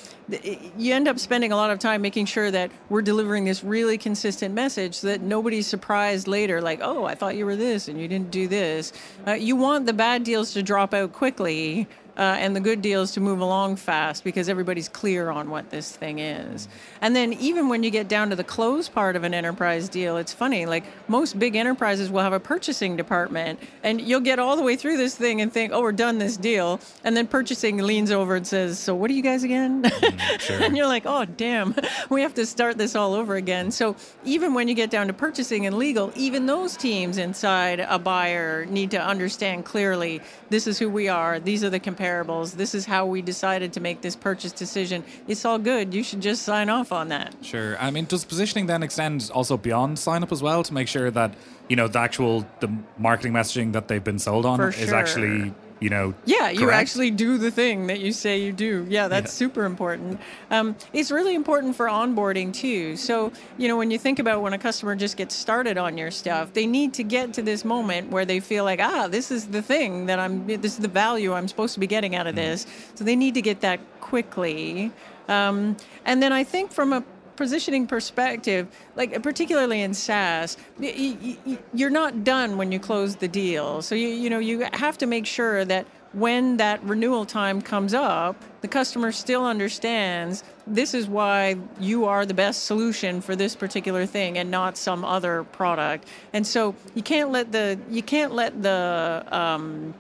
you 0.77 0.93
end 0.93 1.07
up 1.07 1.19
spending 1.19 1.53
a 1.53 1.57
lot 1.57 1.71
of 1.71 1.79
time 1.79 2.03
making 2.03 2.27
sure 2.27 2.51
that 2.51 2.71
we're 2.89 3.03
delivering 3.03 3.45
this 3.45 3.63
really 3.63 3.97
consistent 3.97 4.55
message 4.55 4.95
so 4.95 5.07
that 5.07 5.21
nobody's 5.21 5.67
surprised 5.67 6.27
later, 6.27 6.61
like, 6.61 6.81
oh, 6.83 7.05
I 7.05 7.15
thought 7.15 7.37
you 7.37 7.47
were 7.47 7.57
this 7.57 7.89
and 7.89 8.01
you 8.01 8.09
didn't 8.09 8.31
do 8.31 8.49
this. 8.49 8.93
Uh, 9.27 9.33
you 9.33 9.57
want 9.57 9.87
the 9.87 9.93
bad 9.93 10.25
deals 10.25 10.53
to 10.55 10.63
drop 10.63 10.95
out 10.95 11.13
quickly. 11.13 11.87
Uh, 12.17 12.37
and 12.39 12.57
the 12.57 12.61
good 12.61 12.81
deal 12.81 13.03
is 13.03 13.13
to 13.13 13.21
move 13.21 13.41
along 13.41 13.77
fast 13.77 14.25
because 14.25 14.49
everybody's 14.49 14.89
clear 14.89 15.29
on 15.29 15.51
what 15.51 15.69
this 15.71 15.95
thing 15.95 16.19
is. 16.19 16.67
And 17.03 17.15
then 17.15 17.35
even 17.35 17.69
when 17.69 17.83
you 17.83 17.91
get 17.91 18.09
down 18.09 18.31
to 18.31 18.37
the 18.37 18.45
close 18.45 18.89
part 18.89 19.17
of 19.17 19.25
an 19.25 19.35
enterprise 19.35 19.89
deal, 19.89 20.17
it's 20.17 20.33
funny. 20.33 20.65
Like 20.65 20.85
most 21.09 21.39
big 21.39 21.57
enterprises 21.57 22.11
will 22.11 22.23
have 22.23 22.33
a 22.33 22.41
purchasing 22.41 22.97
department, 22.97 23.61
and 23.83 24.01
you'll 24.01 24.21
get 24.21 24.39
all 24.39 24.57
the 24.57 24.63
way 24.63 24.77
through 24.77 24.97
this 24.97 25.15
thing 25.15 25.43
and 25.43 25.53
think, 25.53 25.73
"Oh, 25.75 25.83
we're 25.83 25.93
done 25.93 26.17
this 26.19 26.39
deal," 26.39 26.81
and 27.05 27.15
then 27.15 27.27
purchasing 27.27 27.77
leans 27.79 28.11
over 28.11 28.37
and 28.37 28.47
says, 28.47 28.79
"So 28.79 28.95
what 28.95 29.11
are 29.11 29.15
you 29.15 29.23
guys 29.23 29.45
again?" 29.45 29.85
and 30.51 30.77
you're 30.77 30.87
like, 30.87 31.03
"Oh, 31.05 31.27
damn, 31.27 31.75
we 32.09 32.23
have 32.23 32.35
to 32.35 32.47
start 32.47 32.79
this 32.79 32.97
all 32.97 33.13
over 33.13 33.35
again." 33.35 33.71
So 33.71 33.95
even 34.25 34.55
when 34.55 34.69
you 34.69 34.75
get 34.75 34.89
down 34.89 35.07
to 35.09 35.13
purchasing 35.13 35.67
and 35.67 35.77
legal, 35.77 36.13
even 36.17 36.47
those 36.47 36.79
teams 36.79 37.19
inside 37.19 37.81
a 37.81 37.99
buyer 37.99 38.65
need 38.65 38.91
to 38.93 39.03
understand 39.03 39.67
clearly 39.67 40.23
this 40.49 40.67
is 40.67 40.79
who 40.79 40.89
we 40.89 41.09
are, 41.09 41.39
these 41.39 41.63
are 41.63 41.71
the 41.71 41.79
competitors 41.79 42.06
comparables. 42.07 42.53
This 42.55 42.75
is 42.75 42.85
how 42.85 43.07
we 43.07 43.23
decided 43.23 43.73
to 43.75 43.81
make 43.81 44.01
this 44.01 44.17
purchase 44.17 44.53
decision. 44.53 45.05
It's 45.29 45.45
all 45.45 45.59
good. 45.59 45.95
You 45.95 46.03
should 46.03 46.21
just 46.21 46.43
sign 46.43 46.69
off 46.69 46.93
on 46.93 47.09
that. 47.09 47.35
Sure. 47.43 47.77
I 47.79 47.91
mean, 47.91 48.05
does 48.05 48.25
positioning 48.25 48.67
then 48.67 48.83
extend 48.83 49.31
also 49.35 49.57
beyond 49.57 49.99
sign 49.99 50.23
up 50.23 50.33
as 50.33 50.43
well 50.43 50.63
to 50.63 50.75
make 50.75 50.89
sure 50.89 51.11
that 51.11 51.35
you 51.69 51.77
know 51.77 51.89
the 51.89 51.99
actual 51.99 52.47
the 52.61 52.73
marketing 52.99 53.33
messaging 53.33 53.73
that 53.73 53.89
they've 53.89 54.05
been 54.05 54.19
sold 54.19 54.47
on 54.47 54.59
For 54.59 54.69
is 54.69 54.77
sure. 54.77 54.95
actually 54.95 55.53
you 55.81 55.91
know 55.91 56.15
Yeah, 56.25 56.51
you 56.51 56.71
actually 56.71 57.11
do 57.11 57.39
the 57.39 57.51
thing 57.51 57.87
that 57.89 58.01
you 58.01 58.13
say 58.13 58.39
you 58.41 58.53
do. 58.53 58.87
Yeah, 58.89 59.09
that's 59.09 59.33
Yeah. 59.33 59.47
super 59.47 59.65
important. 59.65 60.21
Um, 60.51 60.75
it's 60.93 61.11
really 61.11 61.35
important 61.35 61.77
for 61.77 61.87
onboarding 61.87 62.53
too. 62.53 62.97
So, 62.97 63.33
you 63.59 63.69
know, 63.69 63.77
when 63.77 63.91
you 63.91 63.99
think 63.99 64.19
about 64.19 64.41
when 64.43 64.53
a 64.53 64.59
customer 64.59 64.97
just 64.97 65.17
gets 65.17 65.35
started 65.35 65.77
on 65.77 65.99
your 65.99 66.11
stuff, 66.11 66.53
they 66.55 66.67
need 66.67 66.95
to 66.95 67.05
get 67.05 67.35
to 67.35 67.43
this 67.43 67.65
moment 67.65 68.11
where 68.11 68.25
they 68.25 68.41
feel 68.41 68.65
like, 68.65 68.81
ah, 68.81 69.09
this 69.09 69.31
is 69.31 69.49
the 69.49 69.63
thing 69.63 70.07
that 70.07 70.19
I'm, 70.19 70.47
this 70.47 70.73
is 70.73 70.79
the 70.79 70.89
value 70.89 71.33
I'm 71.35 71.49
supposed 71.49 71.75
to 71.75 71.81
be 71.81 71.87
getting 71.87 72.15
out 72.17 72.27
of 72.27 72.35
Mm-hmm. 72.35 72.45
this. 72.45 72.67
So 72.95 73.05
they 73.05 73.17
need 73.17 73.35
to 73.35 73.43
get 73.43 73.61
that 73.61 73.81
quickly. 74.01 74.91
Um, 75.29 75.77
and 76.05 76.23
then 76.23 76.33
I 76.33 76.45
think 76.45 76.73
from 76.73 76.93
a 76.93 77.03
positioning 77.37 77.87
perspective, 77.87 78.69
like 78.97 79.23
particularly 79.23 79.83
in 79.83 79.95
SaaS, 79.95 80.57
you're 80.81 81.91
not 81.91 82.25
done 82.25 82.57
when 82.57 82.73
you 82.73 82.79
close 82.79 83.17
the 83.17 83.29
deal. 83.29 83.83
So 83.83 83.95
you 83.95 84.09
you 84.09 84.31
know 84.31 84.39
you 84.39 84.67
have 84.73 84.99
to 84.99 85.07
make 85.07 85.27
sure 85.27 85.65
that 85.65 85.87
when 86.13 86.57
that 86.57 86.83
renewal 86.83 87.27
time 87.27 87.61
comes 87.61 87.93
up, 87.93 88.43
the 88.63 88.69
customer 88.69 89.13
still 89.13 89.45
understands 89.45 90.45
this 90.67 90.95
is 90.95 91.07
why 91.07 91.57
you 91.79 92.07
are 92.07 92.25
the 92.25 92.35
best 92.35 92.65
solution 92.65 93.21
for 93.21 93.37
this 93.37 93.55
particular 93.55 94.07
thing 94.07 94.39
and 94.39 94.51
not 94.51 94.77
some 94.77 95.05
other 95.05 95.45
product. 95.45 96.09
And 96.33 96.47
so 96.47 96.75
you 96.95 97.03
can't 97.03 97.31
let 97.31 97.53
the 97.53 97.79
you 97.91 98.03
can't 98.03 98.33
let 98.33 98.63
the 98.63 99.25
um, 99.31 99.95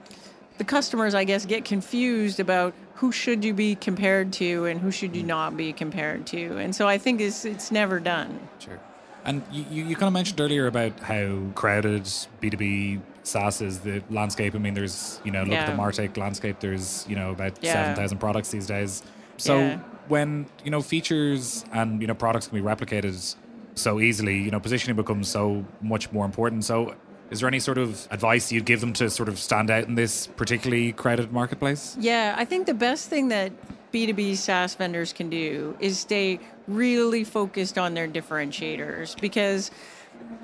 the 0.59 0.64
customers, 0.64 1.14
I 1.14 1.25
guess, 1.25 1.44
get 1.44 1.64
confused 1.64 2.40
about 2.40 2.72
who 2.97 3.13
should 3.13 3.45
you 3.45 3.55
be 3.55 3.75
compared 3.75 4.33
to 4.33 4.65
and 4.65 4.81
who 4.81 4.91
should 4.91 5.15
you 5.15 5.23
hmm. 5.23 5.29
not 5.29 5.57
be 5.57 5.73
compared 5.73 6.27
to. 6.27 6.57
And 6.57 6.75
so 6.75 6.89
I 6.89 6.99
think 6.99 7.21
it's 7.21 7.45
it's 7.45 7.71
never 7.71 8.01
done. 8.01 8.49
Sure. 8.59 8.81
And 9.25 9.43
you, 9.51 9.85
you, 9.85 9.97
kind 9.97 10.07
of 10.07 10.13
mentioned 10.13 10.41
earlier 10.41 10.69
about 10.69 11.01
how 11.01 11.41
crowded 11.57 12.05
B2B 12.41 13.01
SaaS 13.25 13.61
is, 13.61 13.81
the 13.81 14.01
landscape. 14.09 14.55
I 14.55 14.59
mean, 14.59 14.75
there's, 14.75 15.21
you 15.25 15.33
know, 15.33 15.43
look 15.43 15.55
at 15.55 15.67
the 15.67 15.73
Martech 15.73 16.17
landscape, 16.17 16.61
there's, 16.61 17.05
you 17.09 17.17
know, 17.17 17.33
about 17.33 17.59
Yeah. 17.61 17.73
7,000 17.73 18.19
products 18.19 18.53
these 18.53 18.69
days. 18.69 19.03
So 19.37 19.59
Yeah. 19.59 19.79
when, 20.07 20.47
you 20.65 20.71
know, 20.71 20.81
features 20.81 21.65
and, 21.73 22.01
you 22.01 22.07
know, 22.07 22.15
products 22.15 22.47
can 22.47 22.57
be 22.57 22.65
replicated 22.65 23.35
so 23.75 24.01
easily, 24.01 24.39
you 24.39 24.53
know, 24.53 24.61
positioning 24.61 24.95
becomes 24.95 25.27
so 25.27 25.65
much 25.83 26.13
more 26.13 26.25
important. 26.25 26.65
So 26.65 26.95
is 27.31 27.41
there 27.41 27.49
any 27.49 27.61
sort 27.61 27.79
of 27.79 28.07
advice 28.11 28.53
you'd 28.53 28.65
give 28.65 28.81
them 28.81 28.93
to 28.95 29.11
sort 29.11 29.29
of 29.29 29.39
stand 29.39 29.71
out 29.71 29.85
in 29.85 29.95
this 29.95 30.27
particularly 30.27 30.93
crowded 30.93 31.33
marketplace? 31.33 31.97
Yeah, 31.99 32.35
I 32.37 32.45
think 32.45 32.67
the 32.67 32.75
best 32.75 33.09
thing 33.09 33.29
that 33.29 33.53
B2B 33.93 34.37
SaaS 34.37 34.75
vendors 34.75 35.12
can 35.12 35.31
do 35.31 35.77
is 35.81 35.99
stay 35.99 36.39
really 36.69 37.25
focused 37.25 37.79
on 37.79 37.95
their 37.95 38.09
differentiators 38.09 39.19
because 39.21 39.71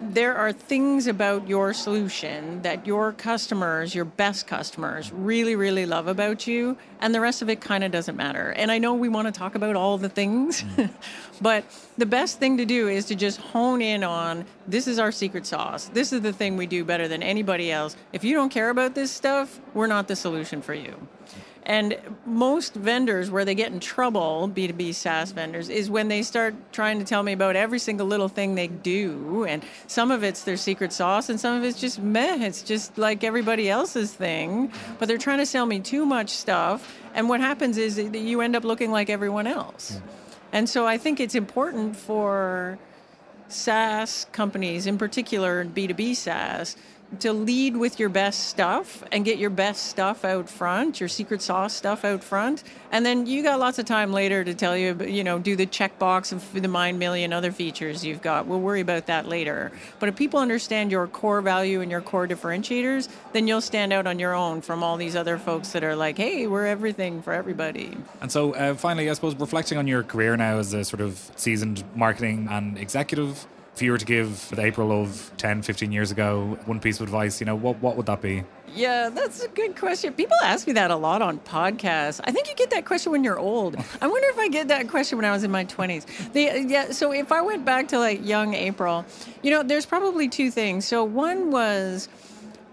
there 0.00 0.34
are 0.34 0.52
things 0.52 1.06
about 1.06 1.48
your 1.48 1.72
solution 1.72 2.60
that 2.62 2.86
your 2.86 3.12
customers, 3.12 3.94
your 3.94 4.04
best 4.04 4.46
customers, 4.46 5.12
really, 5.12 5.56
really 5.56 5.86
love 5.86 6.08
about 6.08 6.46
you, 6.46 6.76
and 7.00 7.14
the 7.14 7.20
rest 7.20 7.42
of 7.42 7.48
it 7.48 7.60
kind 7.60 7.84
of 7.84 7.92
doesn't 7.92 8.16
matter. 8.16 8.50
And 8.50 8.70
I 8.70 8.78
know 8.78 8.94
we 8.94 9.08
want 9.08 9.32
to 9.32 9.32
talk 9.32 9.54
about 9.54 9.76
all 9.76 9.98
the 9.98 10.08
things, 10.08 10.62
mm. 10.62 10.90
but 11.42 11.64
the 11.98 12.06
best 12.06 12.38
thing 12.38 12.56
to 12.58 12.64
do 12.64 12.88
is 12.88 13.04
to 13.06 13.14
just 13.14 13.40
hone 13.40 13.82
in 13.82 14.04
on 14.04 14.46
this 14.66 14.86
is 14.86 14.98
our 14.98 15.12
secret 15.12 15.44
sauce. 15.44 15.90
This 15.92 16.12
is 16.12 16.22
the 16.22 16.32
thing 16.32 16.56
we 16.56 16.66
do 16.66 16.84
better 16.84 17.08
than 17.08 17.22
anybody 17.22 17.70
else. 17.70 17.96
If 18.12 18.24
you 18.24 18.34
don't 18.34 18.50
care 18.50 18.70
about 18.70 18.94
this 18.94 19.10
stuff, 19.10 19.60
we're 19.74 19.88
not 19.88 20.08
the 20.08 20.16
solution 20.16 20.62
for 20.62 20.74
you. 20.74 20.94
And 21.64 21.96
most 22.26 22.74
vendors, 22.74 23.30
where 23.30 23.44
they 23.44 23.54
get 23.54 23.70
in 23.70 23.78
trouble, 23.78 24.50
B2B 24.52 24.94
SaaS 24.94 25.30
vendors, 25.30 25.68
is 25.68 25.88
when 25.88 26.08
they 26.08 26.22
start 26.22 26.54
trying 26.72 26.98
to 26.98 27.04
tell 27.04 27.22
me 27.22 27.32
about 27.32 27.54
every 27.54 27.78
single 27.78 28.06
little 28.06 28.28
thing 28.28 28.56
they 28.56 28.66
do. 28.66 29.44
And 29.48 29.62
some 29.86 30.10
of 30.10 30.24
it's 30.24 30.42
their 30.42 30.56
secret 30.56 30.92
sauce, 30.92 31.28
and 31.28 31.38
some 31.38 31.56
of 31.56 31.62
it's 31.62 31.80
just 31.80 32.00
meh. 32.00 32.44
It's 32.44 32.62
just 32.62 32.98
like 32.98 33.22
everybody 33.22 33.70
else's 33.70 34.12
thing. 34.12 34.72
But 34.98 35.06
they're 35.06 35.18
trying 35.18 35.38
to 35.38 35.46
sell 35.46 35.66
me 35.66 35.78
too 35.78 36.04
much 36.04 36.30
stuff. 36.30 36.98
And 37.14 37.28
what 37.28 37.40
happens 37.40 37.78
is 37.78 37.94
that 37.96 38.18
you 38.18 38.40
end 38.40 38.56
up 38.56 38.64
looking 38.64 38.90
like 38.90 39.08
everyone 39.08 39.46
else. 39.46 40.00
And 40.52 40.68
so 40.68 40.86
I 40.86 40.98
think 40.98 41.18
it's 41.18 41.34
important 41.34 41.96
for 41.96 42.78
SaaS 43.48 44.26
companies, 44.32 44.86
in 44.86 44.98
particular 44.98 45.64
B2B 45.64 46.14
SaaS, 46.14 46.76
to 47.20 47.32
lead 47.32 47.76
with 47.76 48.00
your 48.00 48.08
best 48.08 48.48
stuff 48.48 49.04
and 49.12 49.24
get 49.24 49.38
your 49.38 49.50
best 49.50 49.86
stuff 49.86 50.24
out 50.24 50.48
front, 50.48 51.00
your 51.00 51.08
secret 51.08 51.42
sauce 51.42 51.74
stuff 51.74 52.04
out 52.04 52.24
front. 52.24 52.62
And 52.90 53.04
then 53.04 53.26
you 53.26 53.42
got 53.42 53.58
lots 53.58 53.78
of 53.78 53.86
time 53.86 54.12
later 54.12 54.44
to 54.44 54.54
tell 54.54 54.76
you, 54.76 54.94
you 55.04 55.24
know, 55.24 55.38
do 55.38 55.56
the 55.56 55.66
checkbox 55.66 56.32
of 56.32 56.52
the 56.52 56.68
mind 56.68 56.98
million 56.98 57.32
other 57.32 57.52
features 57.52 58.04
you've 58.04 58.22
got. 58.22 58.46
We'll 58.46 58.60
worry 58.60 58.80
about 58.80 59.06
that 59.06 59.28
later. 59.28 59.72
But 59.98 60.08
if 60.08 60.16
people 60.16 60.40
understand 60.40 60.90
your 60.90 61.06
core 61.06 61.40
value 61.40 61.80
and 61.80 61.90
your 61.90 62.00
core 62.00 62.26
differentiators, 62.26 63.08
then 63.32 63.46
you'll 63.46 63.60
stand 63.60 63.92
out 63.92 64.06
on 64.06 64.18
your 64.18 64.34
own 64.34 64.60
from 64.60 64.82
all 64.82 64.96
these 64.96 65.16
other 65.16 65.38
folks 65.38 65.72
that 65.72 65.84
are 65.84 65.96
like, 65.96 66.16
hey, 66.16 66.46
we're 66.46 66.66
everything 66.66 67.22
for 67.22 67.32
everybody. 67.32 67.96
And 68.20 68.30
so, 68.30 68.52
uh, 68.54 68.74
finally, 68.74 69.08
I 69.08 69.12
suppose 69.14 69.34
reflecting 69.36 69.78
on 69.78 69.86
your 69.86 70.02
career 70.02 70.36
now 70.36 70.58
as 70.58 70.74
a 70.74 70.84
sort 70.84 71.00
of 71.00 71.30
seasoned 71.36 71.84
marketing 71.94 72.48
and 72.50 72.78
executive, 72.78 73.46
if 73.74 73.80
you 73.80 73.90
were 73.90 73.98
to 73.98 74.04
give 74.04 74.50
the 74.50 74.62
April 74.62 74.92
of 74.92 75.30
10, 75.38 75.62
15 75.62 75.92
years 75.92 76.10
ago 76.10 76.58
one 76.66 76.78
piece 76.78 77.00
of 77.00 77.04
advice, 77.04 77.40
you 77.40 77.46
know, 77.46 77.56
what, 77.56 77.78
what 77.78 77.96
would 77.96 78.06
that 78.06 78.20
be? 78.20 78.44
Yeah, 78.74 79.10
that's 79.10 79.42
a 79.42 79.48
good 79.48 79.76
question. 79.76 80.12
People 80.14 80.36
ask 80.42 80.66
me 80.66 80.72
that 80.74 80.90
a 80.90 80.96
lot 80.96 81.20
on 81.20 81.38
podcasts. 81.40 82.20
I 82.24 82.32
think 82.32 82.48
you 82.48 82.54
get 82.54 82.70
that 82.70 82.84
question 82.84 83.12
when 83.12 83.24
you're 83.24 83.38
old. 83.38 83.76
I 84.00 84.06
wonder 84.06 84.28
if 84.28 84.38
I 84.38 84.48
get 84.48 84.68
that 84.68 84.88
question 84.88 85.18
when 85.18 85.24
I 85.24 85.30
was 85.30 85.44
in 85.44 85.50
my 85.50 85.64
20s. 85.64 86.32
The, 86.32 86.66
yeah, 86.68 86.90
so 86.90 87.12
if 87.12 87.32
I 87.32 87.42
went 87.42 87.64
back 87.64 87.88
to 87.88 87.98
like 87.98 88.26
young 88.26 88.54
April, 88.54 89.04
you 89.42 89.50
know, 89.50 89.62
there's 89.62 89.86
probably 89.86 90.28
two 90.28 90.50
things. 90.50 90.86
So 90.86 91.04
one 91.04 91.50
was 91.50 92.08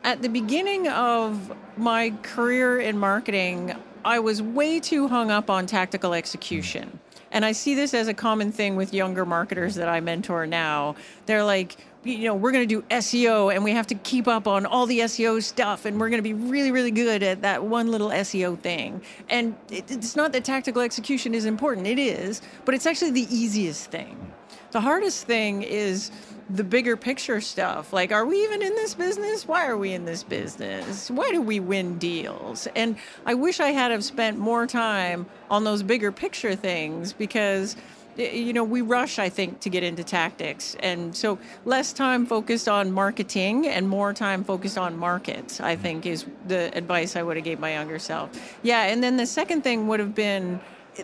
at 0.04 0.22
the 0.22 0.30
beginning 0.30 0.88
of 0.88 1.54
my 1.78 2.14
career 2.24 2.80
in 2.80 2.98
marketing, 2.98 3.76
I 4.06 4.20
was 4.20 4.42
way 4.42 4.80
too 4.80 5.08
hung 5.08 5.32
up 5.32 5.50
on 5.50 5.66
tactical 5.66 6.14
execution. 6.14 7.00
And 7.32 7.46
I 7.46 7.52
see 7.52 7.76
this 7.76 7.94
as 7.94 8.08
a 8.08 8.14
common 8.14 8.52
thing 8.52 8.76
with 8.76 8.94
younger 8.94 9.26
marketers 9.26 9.76
that 9.76 9.88
I 9.88 10.00
mentor 10.00 10.48
now. 10.48 10.96
They're 11.26 11.44
like, 11.44 11.78
you 12.04 12.26
know, 12.26 12.36
we're 12.36 12.52
going 12.52 12.68
to 12.68 12.82
do 12.82 12.82
SEO 12.90 13.54
and 13.54 13.64
we 13.64 13.72
have 13.72 13.88
to 13.88 13.96
keep 13.96 14.28
up 14.28 14.48
on 14.48 14.66
all 14.66 14.86
the 14.86 15.00
SEO 15.00 15.44
stuff 15.44 15.86
and 15.86 16.00
we're 16.00 16.10
going 16.10 16.24
to 16.24 16.24
be 16.24 16.34
really, 16.34 16.72
really 16.72 16.92
good 16.92 17.22
at 17.24 17.42
that 17.42 17.64
one 17.64 17.92
little 17.92 18.10
SEO 18.10 18.58
thing. 18.58 19.02
And 19.30 19.56
it, 19.70 19.92
it's 19.92 20.16
not 20.16 20.32
that 20.32 20.44
tactical 20.44 20.82
execution 20.82 21.34
is 21.36 21.46
important, 21.46 21.88
it 21.88 22.00
is, 22.00 22.42
but 22.66 22.74
it's 22.74 22.86
actually 22.86 23.12
the 23.12 23.28
easiest 23.30 23.92
thing. 23.92 24.32
The 24.72 24.82
hardest 24.82 25.26
thing 25.26 25.64
is 25.64 26.12
the 26.50 26.64
bigger 26.64 26.98
picture 26.98 27.42
stuff. 27.42 27.94
Like, 27.94 28.12
are 28.12 28.26
we 28.26 28.44
even 28.44 28.62
in 28.62 28.74
this 28.76 28.96
business? 28.96 29.48
Why 29.48 29.68
are 29.68 29.78
we 29.78 29.94
in 29.94 30.06
this 30.06 30.24
business? 30.24 31.10
Why 31.10 31.32
do 31.32 31.42
we 31.42 31.60
win 31.60 31.98
deals? 31.98 32.68
And 32.76 32.96
I 33.26 33.34
wish 33.34 33.60
I 33.60 33.70
had 33.70 33.92
have 33.92 34.04
spent 34.04 34.38
more 34.38 34.66
time 34.68 35.26
on 35.50 35.64
those 35.64 35.84
bigger 35.84 36.12
picture 36.12 36.56
things 36.56 37.14
because 37.14 37.76
you 38.18 38.52
know 38.52 38.66
we 38.66 38.82
rush 38.82 39.18
i 39.18 39.30
think 39.30 39.62
to 39.62 39.70
get 39.70 39.82
into 39.82 40.04
tactics 40.04 40.76
and 40.82 41.16
so 41.16 41.40
less 41.64 41.94
time 41.94 42.26
focused 42.26 42.68
on 42.68 42.92
marketing 42.92 43.66
and 43.68 43.88
more 43.88 44.14
time 44.14 44.44
focused 44.44 44.78
on 44.78 44.98
markets 44.98 45.62
i 45.62 45.74
think 45.74 46.06
is 46.06 46.26
the 46.48 46.76
advice 46.76 47.16
i 47.16 47.24
would 47.24 47.38
have 47.38 47.46
gave 47.46 47.60
my 47.60 47.72
younger 47.72 47.98
self 47.98 48.30
yeah 48.62 48.84
and 48.84 49.02
then 49.02 49.16
the 49.16 49.26
second 49.26 49.64
thing 49.64 49.88
would 49.88 50.02
have 50.02 50.14
been 50.14 50.60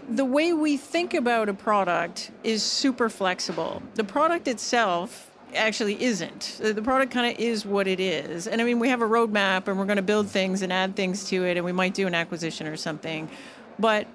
the 0.09 0.25
way 0.25 0.53
we 0.53 0.77
think 0.77 1.13
about 1.13 1.49
a 1.49 1.53
product 1.53 2.31
is 2.43 2.63
super 2.63 3.09
flexible. 3.09 3.81
The 3.95 4.03
product 4.03 4.47
itself 4.47 5.31
actually 5.53 6.01
isn't. 6.03 6.59
The 6.61 6.81
product 6.81 7.11
kind 7.11 7.31
of 7.31 7.39
is 7.39 7.65
what 7.65 7.87
it 7.87 7.99
is. 7.99 8.47
And 8.47 8.61
I 8.61 8.65
mean, 8.65 8.79
we 8.79 8.89
have 8.89 9.01
a 9.01 9.07
roadmap 9.07 9.67
and 9.67 9.77
we're 9.77 9.85
going 9.85 9.97
to 9.97 10.01
build 10.01 10.29
things 10.29 10.61
and 10.61 10.73
add 10.73 10.95
things 10.95 11.25
to 11.29 11.45
it, 11.45 11.57
and 11.57 11.65
we 11.65 11.71
might 11.71 11.93
do 11.93 12.07
an 12.07 12.15
acquisition 12.15 12.67
or 12.67 12.77
something. 12.77 13.29
But 13.79 14.07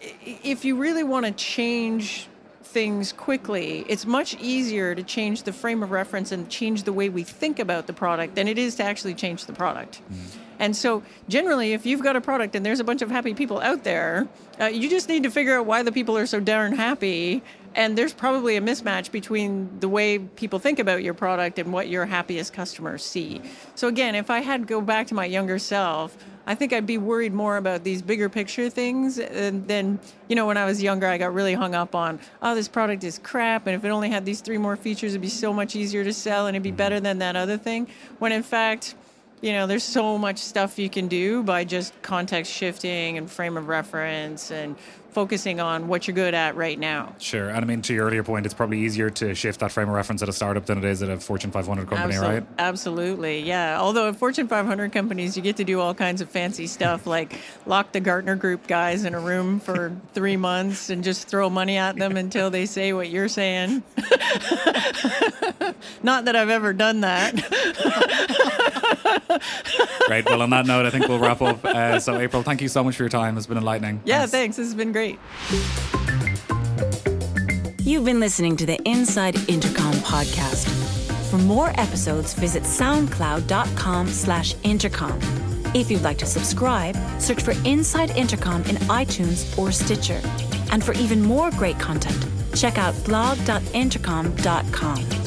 if 0.00 0.64
you 0.64 0.76
really 0.76 1.04
want 1.04 1.26
to 1.26 1.32
change 1.32 2.28
things 2.62 3.12
quickly, 3.12 3.84
it's 3.88 4.04
much 4.04 4.34
easier 4.40 4.94
to 4.94 5.02
change 5.02 5.44
the 5.44 5.52
frame 5.52 5.82
of 5.82 5.90
reference 5.90 6.32
and 6.32 6.48
change 6.50 6.82
the 6.82 6.92
way 6.92 7.08
we 7.08 7.22
think 7.22 7.58
about 7.58 7.86
the 7.86 7.92
product 7.92 8.34
than 8.34 8.48
it 8.48 8.58
is 8.58 8.74
to 8.76 8.82
actually 8.82 9.14
change 9.14 9.46
the 9.46 9.52
product. 9.52 10.02
Mm-hmm. 10.12 10.42
And 10.58 10.76
so, 10.76 11.02
generally, 11.28 11.72
if 11.72 11.86
you've 11.86 12.02
got 12.02 12.16
a 12.16 12.20
product 12.20 12.54
and 12.54 12.64
there's 12.64 12.80
a 12.80 12.84
bunch 12.84 13.02
of 13.02 13.10
happy 13.10 13.34
people 13.34 13.60
out 13.60 13.84
there, 13.84 14.26
uh, 14.60 14.66
you 14.66 14.88
just 14.88 15.08
need 15.08 15.22
to 15.22 15.30
figure 15.30 15.58
out 15.58 15.66
why 15.66 15.82
the 15.82 15.92
people 15.92 16.16
are 16.16 16.26
so 16.26 16.40
darn 16.40 16.72
happy. 16.72 17.42
And 17.74 17.96
there's 17.96 18.14
probably 18.14 18.56
a 18.56 18.60
mismatch 18.62 19.10
between 19.10 19.80
the 19.80 19.88
way 19.88 20.18
people 20.18 20.58
think 20.58 20.78
about 20.78 21.02
your 21.02 21.12
product 21.12 21.58
and 21.58 21.74
what 21.74 21.88
your 21.88 22.06
happiest 22.06 22.54
customers 22.54 23.04
see. 23.04 23.42
So, 23.74 23.88
again, 23.88 24.14
if 24.14 24.30
I 24.30 24.40
had 24.40 24.62
to 24.62 24.66
go 24.66 24.80
back 24.80 25.06
to 25.08 25.14
my 25.14 25.26
younger 25.26 25.58
self, 25.58 26.16
I 26.48 26.54
think 26.54 26.72
I'd 26.72 26.86
be 26.86 26.96
worried 26.96 27.34
more 27.34 27.56
about 27.56 27.82
these 27.82 28.02
bigger 28.02 28.28
picture 28.28 28.70
things 28.70 29.16
then, 29.16 29.98
you 30.28 30.36
know, 30.36 30.46
when 30.46 30.56
I 30.56 30.64
was 30.64 30.80
younger, 30.80 31.08
I 31.08 31.18
got 31.18 31.34
really 31.34 31.54
hung 31.54 31.74
up 31.74 31.94
on, 31.94 32.20
oh, 32.40 32.54
this 32.54 32.68
product 32.68 33.02
is 33.02 33.18
crap. 33.18 33.66
And 33.66 33.74
if 33.74 33.84
it 33.84 33.88
only 33.88 34.10
had 34.10 34.24
these 34.24 34.40
three 34.40 34.58
more 34.58 34.76
features, 34.76 35.12
it'd 35.12 35.20
be 35.20 35.28
so 35.28 35.52
much 35.52 35.74
easier 35.74 36.04
to 36.04 36.12
sell 36.12 36.46
and 36.46 36.54
it'd 36.54 36.62
be 36.62 36.70
better 36.70 37.00
than 37.00 37.18
that 37.18 37.34
other 37.34 37.58
thing. 37.58 37.88
When 38.20 38.30
in 38.30 38.44
fact, 38.44 38.94
You 39.40 39.52
know, 39.52 39.66
there's 39.66 39.84
so 39.84 40.16
much 40.16 40.38
stuff 40.38 40.78
you 40.78 40.88
can 40.88 41.08
do 41.08 41.42
by 41.42 41.64
just 41.64 42.00
context 42.02 42.52
shifting 42.52 43.18
and 43.18 43.30
frame 43.30 43.56
of 43.56 43.68
reference 43.68 44.50
and 44.50 44.76
focusing 45.16 45.60
on 45.60 45.88
what 45.88 46.06
you're 46.06 46.14
good 46.14 46.34
at 46.34 46.56
right 46.56 46.78
now. 46.78 47.14
Sure. 47.18 47.48
And 47.48 47.56
I 47.56 47.64
mean, 47.64 47.80
to 47.80 47.94
your 47.94 48.04
earlier 48.04 48.22
point, 48.22 48.44
it's 48.44 48.54
probably 48.54 48.80
easier 48.80 49.08
to 49.08 49.34
shift 49.34 49.60
that 49.60 49.72
frame 49.72 49.88
of 49.88 49.94
reference 49.94 50.22
at 50.22 50.28
a 50.28 50.32
startup 50.32 50.66
than 50.66 50.76
it 50.76 50.84
is 50.84 51.02
at 51.02 51.08
a 51.08 51.18
Fortune 51.18 51.50
500 51.50 51.88
company, 51.88 52.12
Absol- 52.12 52.22
right? 52.22 52.46
Absolutely, 52.58 53.40
yeah. 53.40 53.80
Although 53.80 54.10
at 54.10 54.16
Fortune 54.16 54.46
500 54.46 54.92
companies, 54.92 55.34
you 55.34 55.42
get 55.42 55.56
to 55.56 55.64
do 55.64 55.80
all 55.80 55.94
kinds 55.94 56.20
of 56.20 56.28
fancy 56.28 56.66
stuff 56.66 57.06
like 57.16 57.40
lock 57.64 57.92
the 57.92 58.00
Gartner 58.00 58.36
Group 58.36 58.66
guys 58.66 59.04
in 59.04 59.14
a 59.14 59.20
room 59.20 59.58
for 59.58 59.96
three 60.12 60.36
months 60.36 60.90
and 60.90 61.02
just 61.02 61.28
throw 61.28 61.48
money 61.48 61.78
at 61.78 61.96
them 61.96 62.18
until 62.18 62.50
they 62.50 62.66
say 62.66 62.92
what 62.92 63.08
you're 63.08 63.28
saying. 63.28 63.82
Not 66.02 66.26
that 66.26 66.36
I've 66.36 66.50
ever 66.50 66.74
done 66.74 67.00
that. 67.00 68.42
Great. 70.06 70.24
Well, 70.26 70.42
on 70.42 70.50
that 70.50 70.66
note, 70.66 70.86
I 70.86 70.90
think 70.90 71.08
we'll 71.08 71.18
wrap 71.18 71.42
up. 71.42 71.64
Uh, 71.64 71.98
so, 72.00 72.18
April, 72.18 72.42
thank 72.42 72.60
you 72.60 72.68
so 72.68 72.84
much 72.84 72.96
for 72.96 73.02
your 73.02 73.10
time. 73.10 73.36
It's 73.36 73.46
been 73.46 73.58
enlightening. 73.58 74.00
Yeah, 74.04 74.26
thanks. 74.26 74.56
This 74.56 74.66
has 74.66 74.74
been 74.74 74.92
great. 74.92 75.18
You've 77.80 78.04
been 78.04 78.20
listening 78.20 78.56
to 78.56 78.66
the 78.66 78.80
Inside 78.84 79.36
Intercom 79.48 79.92
podcast. 79.94 80.68
For 81.30 81.38
more 81.38 81.68
episodes, 81.78 82.34
visit 82.34 82.62
soundcloud.com 82.64 84.08
slash 84.08 84.54
intercom. 84.62 85.18
If 85.74 85.90
you'd 85.90 86.02
like 86.02 86.18
to 86.18 86.26
subscribe, 86.26 86.96
search 87.20 87.42
for 87.42 87.52
Inside 87.64 88.10
Intercom 88.16 88.62
in 88.64 88.76
iTunes 88.88 89.56
or 89.58 89.72
Stitcher. 89.72 90.20
And 90.72 90.82
for 90.82 90.94
even 90.94 91.22
more 91.22 91.50
great 91.52 91.78
content, 91.78 92.26
check 92.54 92.78
out 92.78 92.94
blog.intercom.com. 93.04 95.25